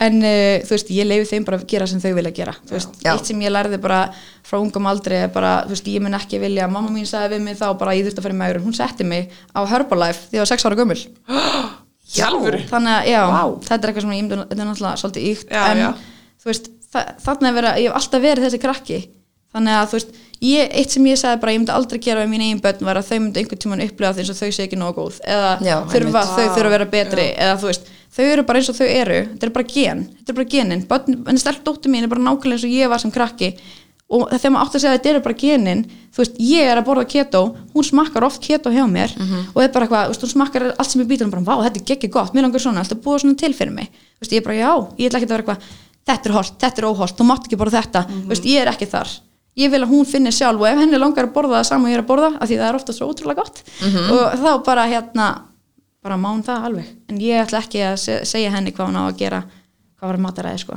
[0.08, 2.78] en uh, þú veist, ég leiði þeim bara að gera sem þau vilja gera, þú
[2.78, 3.12] veist, Já.
[3.12, 4.02] eitt sem ég lærði bara
[4.46, 7.48] frá ungum aldri er bara, þú veist, ég mun ekki vilja, mamma mín sagði við
[7.50, 10.38] mig þá bara, ég þurfti að fara í maður, hún setti mig á Herbalife því
[10.38, 10.96] ég var sex ára gömul,
[12.06, 12.56] Sjálfur.
[12.70, 13.42] þannig að, já, Vá.
[13.66, 15.88] þetta er eitthvað sem ég ímynd, þetta er náttúrulega svolítið ykt, Já, en já.
[16.42, 18.98] þú veist, þa- þarna verið, að- ég hef alltaf verið þessi krakki
[19.56, 20.10] þannig að þú veist,
[20.42, 22.96] ég, eitt sem ég sagði bara ég myndi aldrei gera við mín eigin börn var
[23.00, 25.52] að þau myndi einhvern tímann upplega því eins og þau sé ekki nógu góð eða
[25.64, 28.76] Já, þurfa, þau þurfa að vera betri eða þú veist, þau eru bara eins og
[28.76, 32.04] þau eru þetta er bara gen, þetta er bara genin börn, en stelp dóttir mín
[32.04, 33.56] er bara nákvæmlega eins og ég var sem krakki
[34.08, 35.80] og þegar maður átt að segja að þetta eru bara genin
[36.14, 37.40] þú veist, ég er að borða keto
[37.74, 39.10] hún smakkar oft keto hjá mér
[39.54, 41.64] og er bara eitthvað, þú veist, hún smakkar allt sem ég býtur og bara, vá,
[41.66, 44.32] þetta er geggið gott, mér langar svona alltaf búið svona til fyrir mig, þú veist,
[44.32, 44.70] ég er bara, já
[45.02, 45.66] ég ætla ekki að vera eitthvað,
[46.06, 48.70] þetta er holt, þetta er óholt þú mátt ekki borða þetta, þú veist, ég er
[48.70, 49.08] ekki þar.
[49.56, 51.90] Ég vil að hún finni sjálf og ef henni langar að borða það sama og
[51.90, 53.62] ég er að borða, af því það er ofta svo ótrúlega gott.
[54.12, 55.28] Og þá bara hérna
[56.04, 59.00] bara má hún það alveg, en ég ætla ekki að se- segja henni hvað hún
[59.00, 59.40] á að gera
[59.98, 60.76] hvað var mataræði sko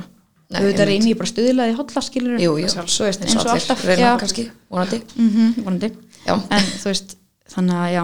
[0.50, 0.88] auðvitað einmitt.
[0.90, 3.84] reyni ég bara stuðlaði hotla skilur jú, jú, svo veist, eins og alltaf.
[3.86, 5.02] reyna kannski, vonandi.
[5.16, 5.92] Mm vonandi.
[6.26, 6.34] Já.
[6.36, 7.16] en þú veist,
[7.54, 8.02] þannig að já.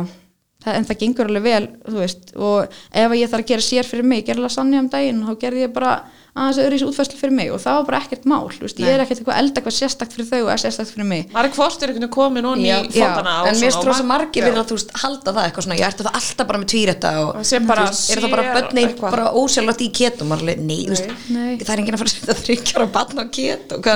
[0.67, 4.25] En það gengur alveg vel, veist og ef ég þarf að gera sér fyrir mig
[4.27, 5.93] gera lasagna um daginn, þá gerði ég bara
[6.37, 8.91] aðeins öðru í útfæslu fyrir mig og það var bara ekkert mál þú veist, ég
[8.93, 11.55] er ekkert eitthvað elda eitthvað sérstakt fyrir þau og er sérstakt fyrir mig maður er
[11.57, 13.99] hvort er einhvern veginn komin onni Já, í fótana og en mér svona, stróð og
[14.01, 14.47] svo ma- margir Já.
[14.51, 17.15] verið að þú veist halda það eitthvað svona, ég ertu það alltaf bara með tvíretta
[17.25, 18.47] og Og sé bara veist, er það bara
[18.85, 19.17] eitthvað.
[19.17, 21.51] bara ósjálfvægt í er alveg, nei, þú veist, Nei.
[21.65, 23.25] það er enginn að fara að setja þryggjara barn á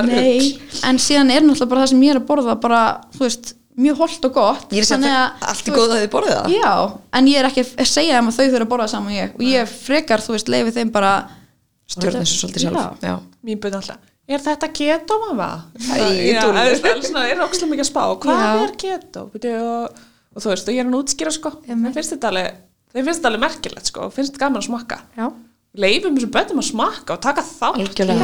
[0.01, 0.83] er Nei, rugl?
[0.89, 2.81] en síðan er náttúrulega bara það sem ég er að borða bara,
[3.15, 5.71] þú veist, mjög holdt og gott ég er að Þannig segja að, að allt í
[5.71, 6.73] góða að þið borðið það Já,
[7.17, 9.37] en ég er ekki að segja þeim að þau þurfa að borða saman og ég
[9.37, 11.13] og ég frekar, þú veist, leifi þeim bara
[11.95, 13.03] stjórn þessu svolítið sjálf.
[13.05, 13.15] Já.
[13.45, 14.07] mín byrði alltaf.
[14.31, 15.49] Er þetta keto mamma?
[15.75, 18.03] Æ, svona, er ókslega mikið að spá.
[18.23, 18.51] Hvað Já.
[18.63, 19.23] er keto?
[19.27, 21.51] Og, og þú veist, og ég er hann útskýra sko.
[21.65, 22.61] Þeim finnst þetta alveg,
[22.95, 25.01] alveg merkilegt sko, finnst þetta gaman að smakka.
[25.17, 25.27] Já,
[25.71, 27.43] leifum þessum bönnum að smakka og taka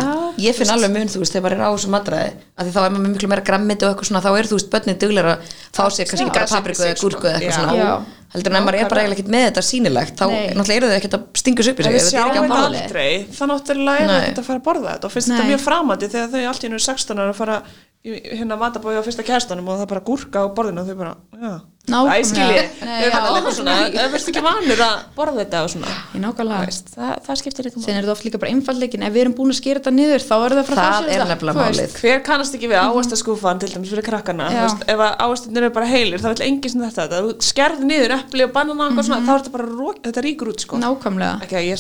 [0.04, 0.16] Já.
[0.44, 2.80] ég finn alveg mun þú veist, þegar maður er á þessu matræði að því þá
[2.82, 5.54] er maður miklu meira grammiti og eitthvað svona þá er þú veist, börnin duglir að
[5.72, 6.34] fá sér kannski Já.
[6.36, 7.70] bara papriku eða gúrku eða eitthvað sko.
[7.72, 8.18] svona.
[8.28, 10.98] Heldur en ef maður er bara eiginlega ekkert með þetta sýnilegt þá náttúrulega eru þau
[10.98, 14.50] ekkert að stinga sig upp í sig er ekki að þá náttúrulega er þetta að
[14.50, 17.24] fara að borða þetta og finnst þetta mjög framandi þegar þau allt í hennu 16
[17.24, 17.62] ára að fara
[18.04, 21.56] hérna matabói á fyrsta kæstanum og það bara gúrka á borðinu og þau bara, já
[21.88, 22.68] Nákvæmlega.
[22.78, 26.72] Það er svona, ef þú ert ekki vanur að borða þetta og svona, ég nákvæmlega.
[26.98, 29.52] Það, það skiptir eitthvað Sen er þetta oft líka bara einfaldleikin, ef við erum búin
[29.54, 31.60] að skera þetta niður þá er það að fara að Það er þetta, nefnilega þú
[31.64, 31.80] veist.
[31.80, 31.92] málið.
[32.02, 34.46] hver kannast ekki við ávastaskúfan til dæmis fyrir krakkana?
[34.52, 37.18] Þú veist, ef ávastinir eru bara heilir þá vil engin sem þetta, þetta.
[37.24, 39.72] Þú skerði niður epli og banana og svona, þá er þetta bara
[40.04, 40.76] þetta ríkur út sko.
[40.84, 41.40] Nákvæmlega.
[41.48, 41.78] Ekki að ég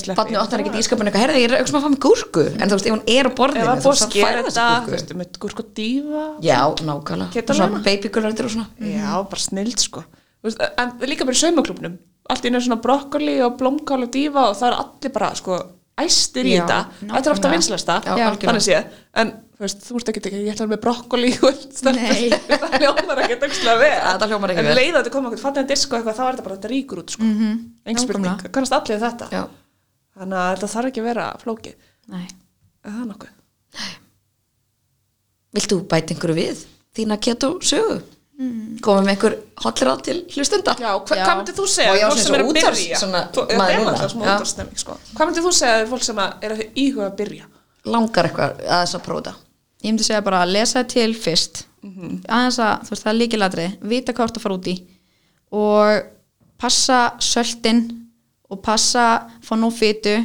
[10.43, 12.61] er veist, er veist, þetta veist, veist, en líka bara í saumaklubnum allt í einu
[12.61, 15.59] svona brokkoli og blómkál og dífa og það er allir bara sko
[15.97, 20.21] æstir í þetta, þetta er ofta vinslasta þannig séð, en þú veist, þú ert ekki
[20.21, 21.31] ekki, ég ætla að vera með brokkoli
[21.81, 24.75] það hljómar ekki Þetta hljómar ekki en vel.
[24.77, 27.01] leið að þetta koma okkur fattiðan disk og eitthvað þá er þetta bara þetta ríkur
[27.01, 27.55] út sko mm -hmm.
[27.97, 28.51] nákvæmlega.
[28.53, 29.43] kannast allir við þetta Já,
[30.19, 31.75] þannig að þetta þarf ekki að vera flókið
[32.13, 32.27] Nei.
[32.85, 33.33] er það nokkuð?
[35.57, 36.63] vilt þú bæta einhverju við
[36.93, 38.01] þína keto sögu?
[38.37, 38.77] Mm.
[38.85, 40.75] Komum með einhver hotlir á til hlustenda?
[40.77, 41.23] Já, hva, Já.
[41.25, 41.89] hvað myndir þú segja?
[41.89, 42.97] Og við fólk svona sem er að byrja.
[43.01, 43.45] svona Þú-
[44.21, 44.97] útvarpsstemming, sko.
[45.17, 47.45] hvað myndir þú segja við fólk sem að er að íhuga að byrja?
[47.85, 49.33] Langar eitthvað að þess að prófa þetta?
[49.81, 51.63] Ég myndi segja bara að lesa til fyrst.
[51.87, 54.75] Aðeins að, þú veist, það er líkilatri vita hvað þú ert að fara út í.
[55.51, 56.03] Og
[56.59, 57.81] passa söltin
[58.51, 59.03] og passa
[59.41, 60.15] fá nóg fytu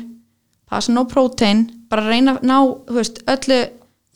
[0.68, 1.66] passa nóg prótein.
[1.88, 2.58] Bara reyna að ná,
[2.92, 3.58] veist, öllu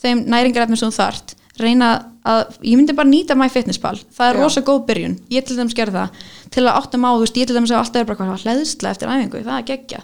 [0.01, 1.91] þeim næringarefnum sem þú þart reyna
[2.27, 6.03] að, ég myndi bara nýta MyFitnessPal það er rosa góð byrjun, ég til dæmis gerði
[6.03, 6.27] það
[6.57, 9.13] til að áttum á, þú veist, ég til dæmis að alltaf er bara hlæðsla eftir
[9.13, 10.03] æfingu, það er geggja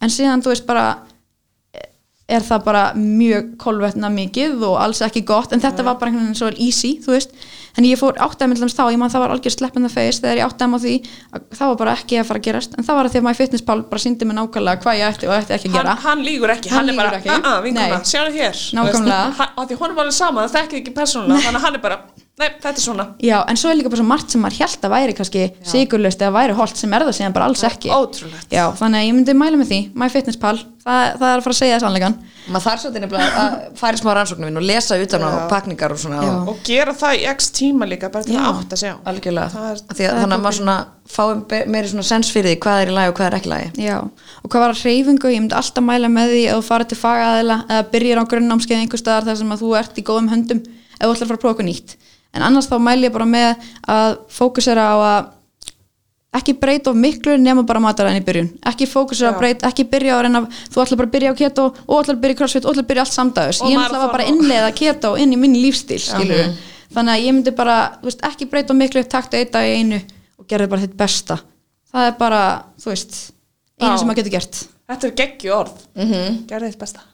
[0.00, 0.86] en síðan, þú veist, bara
[2.28, 6.30] er það bara mjög kolvetna mikið og alls ekki gott en þetta var bara einhvern
[6.30, 7.34] veginn svo easy, þú veist.
[7.76, 10.40] En ég fór áttaði með þá, ég man það var algjör sleppin það face þegar
[10.40, 10.94] ég áttaði með því
[11.34, 13.26] að það var bara ekki að fara að gerast en það var að því að
[13.28, 15.94] MyFitnessPal bara síndi mig nákvæmlega hvað ég ætti og ætti ekki að gera.
[15.94, 17.32] Hann, hann lígur ekki, Hann hann, er bara ekki.
[17.34, 18.54] "Ah, ah, vinkona, sjáðu hér.
[18.78, 19.20] Nákvæmlega.
[19.24, 21.98] Þú veist, hann- var alveg sama, það þekkið ekki persónulega þannig að hann er bara,
[22.40, 23.04] nei, þetta er svona.
[23.22, 26.22] Já, en svo er líka bara svo margt sem maður held að væri kannski sigurlaust
[26.24, 27.90] eða væri holt sem er það síðan bara alls ekki.
[27.94, 28.48] ótrúlegt.
[28.50, 29.78] Já, þannig að ég myndi mæla með því.
[30.02, 33.96] MyFitnessPal, það, það er að fara að segja sannleikan Maður þarf svolítið nefnilega að fara
[33.96, 36.32] í smá rannsóknum og lesa utan á pakningar og svona Já.
[36.42, 39.48] og og gera það í x tíma líka bara til að átt að sjá algjörlega.
[39.54, 40.76] Það er- Af því að, þannig að maður svona
[41.08, 41.40] fáum
[41.72, 43.72] meiri svona sens fyrir því hvað er í lagi og hvað er ekki í lagi.
[43.80, 43.96] Já,
[44.44, 47.00] og hvað var að hreyfingu, ég myndi alltaf mæla með því að þú farið til
[47.00, 50.60] fagaðila eða byrjir á grunnnámskeið einhver staðar þar sem að þú ert í góðum höndum.
[50.94, 51.96] Ef þú ætlar að fara að prófa eitthvað nýtt
[52.34, 53.64] en annars þá mæli ég bara með
[53.94, 55.32] að fókusera á að
[56.34, 58.50] ekki breyta of miklu nema bara mataræðin í byrjun.
[58.66, 61.40] Ekki fókusera að breyta, ekki byrja á að reyna þú ætlar bara að byrja á
[61.40, 63.82] keto og ætlar að byrja í crossfit og ætlar að byrja allt samdæðus Og ég
[63.84, 66.52] ætla bara að innleiða keto inn í minn lífstíl skilur
[66.94, 69.78] þannig að ég myndi bara, þú veist, ekki breyta of miklu taktu eitt dag í
[69.78, 70.02] einu
[70.38, 71.38] og gerði bara þitt besta.
[71.94, 72.44] Það er bara,
[72.82, 73.18] þú veist
[73.78, 73.98] einu Já.
[73.98, 74.62] sem maður getur gert.
[74.90, 76.38] Þetta er geggju orð, mm -hmm.
[76.50, 77.06] gerði þitt besta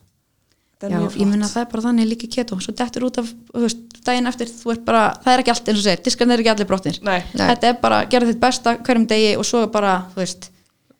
[0.81, 2.57] Já, ég minna flott það er bara þannig líka keto.
[2.65, 5.69] Svo dettur út af, þú veist, daginn eftir þú ert bara, það er ekki allt
[5.69, 7.03] eins og segir, diskarnir er ekki allir brotnir.
[7.05, 7.19] Nei.
[7.35, 7.45] Nei.
[7.51, 10.49] þetta er bara, gerði þitt besta hverjum degi og svo er bara, þú veist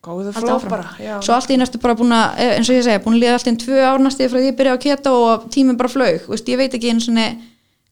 [0.05, 1.17] góðu fló bara já.
[1.21, 3.35] svo allt í næstu bara búin að, eh, eins og ég segi búin að liða
[3.37, 5.93] allt í einn tvö ár næstu frá því ég byrja á keto og tíminn bara
[5.93, 7.27] flög, þú veist, ég veit ekki einu svona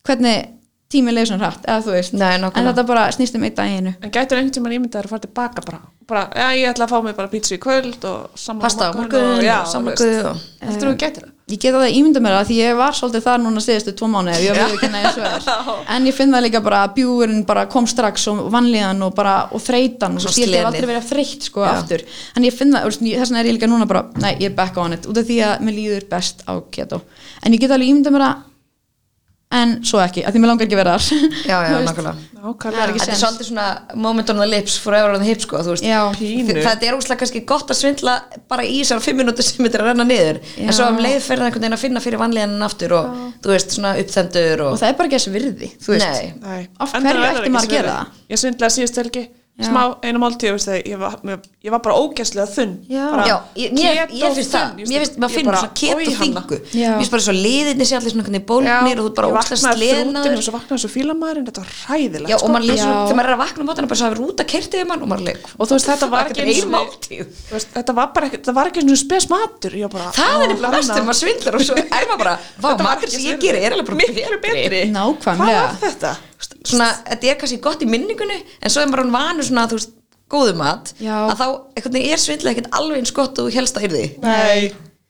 [0.09, 0.49] hvernig
[0.89, 3.69] tími leið svona hratt eða þú veist, Nei, en þetta bara snýst um eitt dag
[3.69, 3.93] einu.
[4.01, 7.03] En gætur einhvern tímann ímyndaður að fara tilbaka bara, bara, já, ég ætla að fá
[7.05, 11.27] mig bara pítsu í kvöld og saman pasta morgun, já, samlokuð og Heldur þú gætir
[11.29, 11.38] það?
[11.49, 14.09] Ég get að það ímynda mér það því ég var svolítið þar núna síðustu tvo
[14.13, 17.45] mánu ef ég við ekki og er en ég finn það líka bara að bjúurinn
[17.49, 20.91] bara kom strax og vanlíðan og bara og þreytan og Svo svo ég hef aldrei
[20.91, 21.71] verið þreytt sko Já.
[21.73, 22.05] aftur.
[22.37, 24.77] En ég finn það, þess vegna er ég líka núna bara nei, ég er back
[24.81, 27.01] on it, út af því að mér líður best á keto,
[27.43, 28.45] en ég get alveg ímynda mér það
[29.49, 31.37] en svo ekki, af því mér langar ekki að vera þar.
[31.49, 32.17] Já, já, nákvæmlega.
[32.39, 35.87] Þetta er svolítið svona moment on the lips forever on the hip sko, þú veist.
[35.89, 36.03] Já.
[36.19, 36.59] Pínu.
[36.67, 38.19] Þetta er úslega kannski gott að svindla
[38.51, 40.41] bara í þessar fimm minútur sem þetta er að renna niður.
[40.61, 43.55] En svo um leið fyrir það einhvern veginn að finna fyrir vanlíðan aftur og þú
[43.55, 46.09] veist svona uppþendur og, og það er bara ekki þess virði, þú veist.
[46.13, 46.33] Nei.
[46.45, 46.63] Nei.
[46.79, 48.17] Af hverju ætti maður að gera það?
[48.29, 49.25] Ég svindlaði síðust helgi
[49.67, 50.19] smá einu
[50.55, 51.15] veist það, ég, var,
[51.67, 52.75] ég var bara ógæslega þunn.
[53.11, 53.25] Bara,
[53.59, 53.73] ég,
[54.15, 55.75] ég finnst það, mér finnst, maður ég finnur bara, svona
[56.21, 56.43] Hanna.
[56.47, 56.59] þingu.
[56.79, 59.59] Mér finnst bara svo liðinni sér allir svona hvernig bólgnir og þú bara ég þrútin
[59.79, 62.49] sleðnaður og svo vaknaði svo fílamæðurinn, þetta var hræðilegt Já, og
[62.79, 62.83] Já.
[63.09, 65.09] þegar maður er að vakna á mótana bara svo að rúta kertið um hann og
[65.11, 65.43] maður leik.
[65.59, 66.43] Og þú veist, þetta var ekki
[67.75, 69.73] þetta var bara ekki, það var ekki einu spes matur.
[69.79, 72.73] Ég bara, Það er nefnilega verst þegar maður svindlar og svo er maður bara var
[72.87, 73.47] matur sem ég svindl.
[73.49, 74.23] geri er alveg betri
[76.39, 79.79] Svona, þetta er kannski gott í minningunni en svo er maður hann vanur svona, þú
[79.81, 79.95] veist,
[80.29, 81.15] góðu mat Já.
[81.33, 81.47] að þá,
[81.79, 84.05] einhvern veginn er svindla ekkert alveg eins gott og helst að yrði.
[84.23, 84.69] Nei.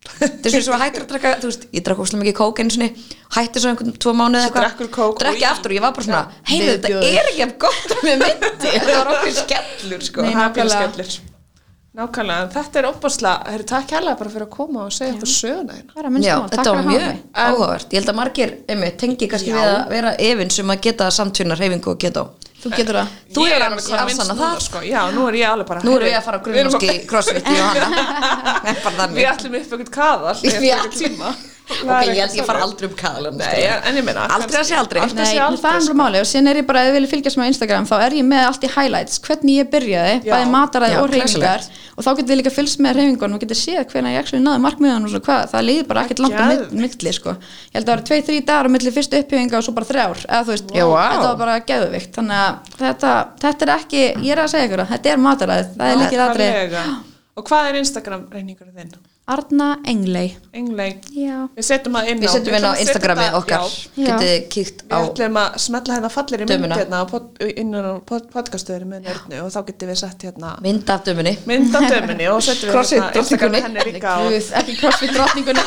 [0.08, 2.72] Er svona svo að hættir að drakka, þú veist, ég drakk óslega mikið kók einu
[2.72, 2.88] sinni,
[3.34, 4.12] hættir svo einhvern tvo
[4.62, 7.42] drekkur kók drekki og í- aftur og ég var bara svona, heyrðu þetta er ekki
[7.48, 10.22] af gott með myndi, þetta var okkur skellur sko.
[10.22, 11.37] Nei,
[11.96, 12.42] nákvæmlega.
[12.42, 15.72] en þetta er opaslega herri, takk hérlega bara fyrir að koma og segja okkur söguna
[15.78, 16.20] hérna.
[16.22, 19.56] Já, þetta var að mjög áhugavert, ég held að margir einmitt, tengi kannski Já.
[19.56, 22.26] við að vera efins um að geta samtvinna reyfingu og geta
[22.58, 24.62] þú getur það Þú er að minnst sanna núna, það.
[24.66, 24.78] sko.
[24.82, 27.46] já, nú er ég alveg bara Nú erum við að fara á erum grunnmóski crossfit
[27.46, 31.34] í Johanna bara við ætlum upp einhvern kaðal ætlum- tíma
[31.68, 35.02] Ok, ég ég fara aldrei um kaðalum Nei, en ég meina Aldrei að sé aldrei.
[35.04, 37.12] Aldrei að Nei, það er alveg máli og síðan er ég bara, ef þið viljið
[37.12, 40.32] fylgjast með Instagram þá er ég með allt í highlights, hvernig ég byrjaði Já.
[40.32, 41.68] bæði mataræði og glæsilegt.
[41.98, 44.62] og þá getið þið líka fylgst með reyfingun og getið séð hvernig ég actually náði
[44.64, 47.34] markmiðan og svo hvað, það líður bara ekkert langt á milli sko.
[47.36, 49.90] ég held að það var tvei, þrý dagar á milli fyrstu upphjöfinga og svo bara
[49.90, 51.04] þrjár, eða þú veist vá.
[51.08, 53.12] þetta var bara geðvikt, þannig að þetta,
[53.44, 56.50] þetta er ekki, ég er að segja ykkur þetta er mataræði, það er líkið aðri
[57.38, 59.07] og hvað er Instagram reyningurinn þinn?
[59.28, 61.44] Arna Englei Englei Já.
[61.56, 63.66] við setjum það inn Við setjum inn á Instagrami okkar.
[63.96, 67.88] Getið kíkt á Við ætlum að smetla hérna fallir í mynd hérna á pod, innan
[67.88, 71.34] á pod, podcastuðinu með nörnu og þá getum við sett hérna mynd af dömunni.
[71.50, 75.66] Mynd af dömunni og setjum við hérna Instagram henni Guð, ekki crossfit drottningunni.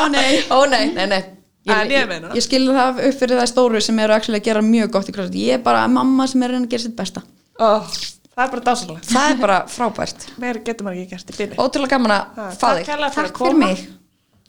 [0.00, 0.30] Ó nei.
[0.50, 1.22] Ó nei, nei, nei.
[1.66, 5.08] Ég meina ég skilur það upp fyrir það stóru sem eru að gera mjög gott
[5.10, 5.40] í crossfit.
[5.48, 7.24] Ég er bara mamma sem er að reyna að gera sitt besta.
[7.58, 7.70] Ó,
[8.36, 10.26] það er bara dásalegt Það er bara frábært.
[10.42, 12.90] Meira getur maður ekki gert í byrni Ótrúlega gaman að fá takk þig.
[13.08, 13.84] að takk fyrir mig.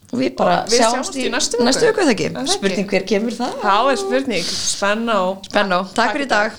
[0.08, 1.66] Og við bara Og við sjáumst í næstu viku.
[1.68, 2.30] næstu viku, eða ekki?
[2.54, 3.58] Spurning hver kemur það?
[3.92, 6.52] er spurning, spenna og Spennó, takk fyrir í dag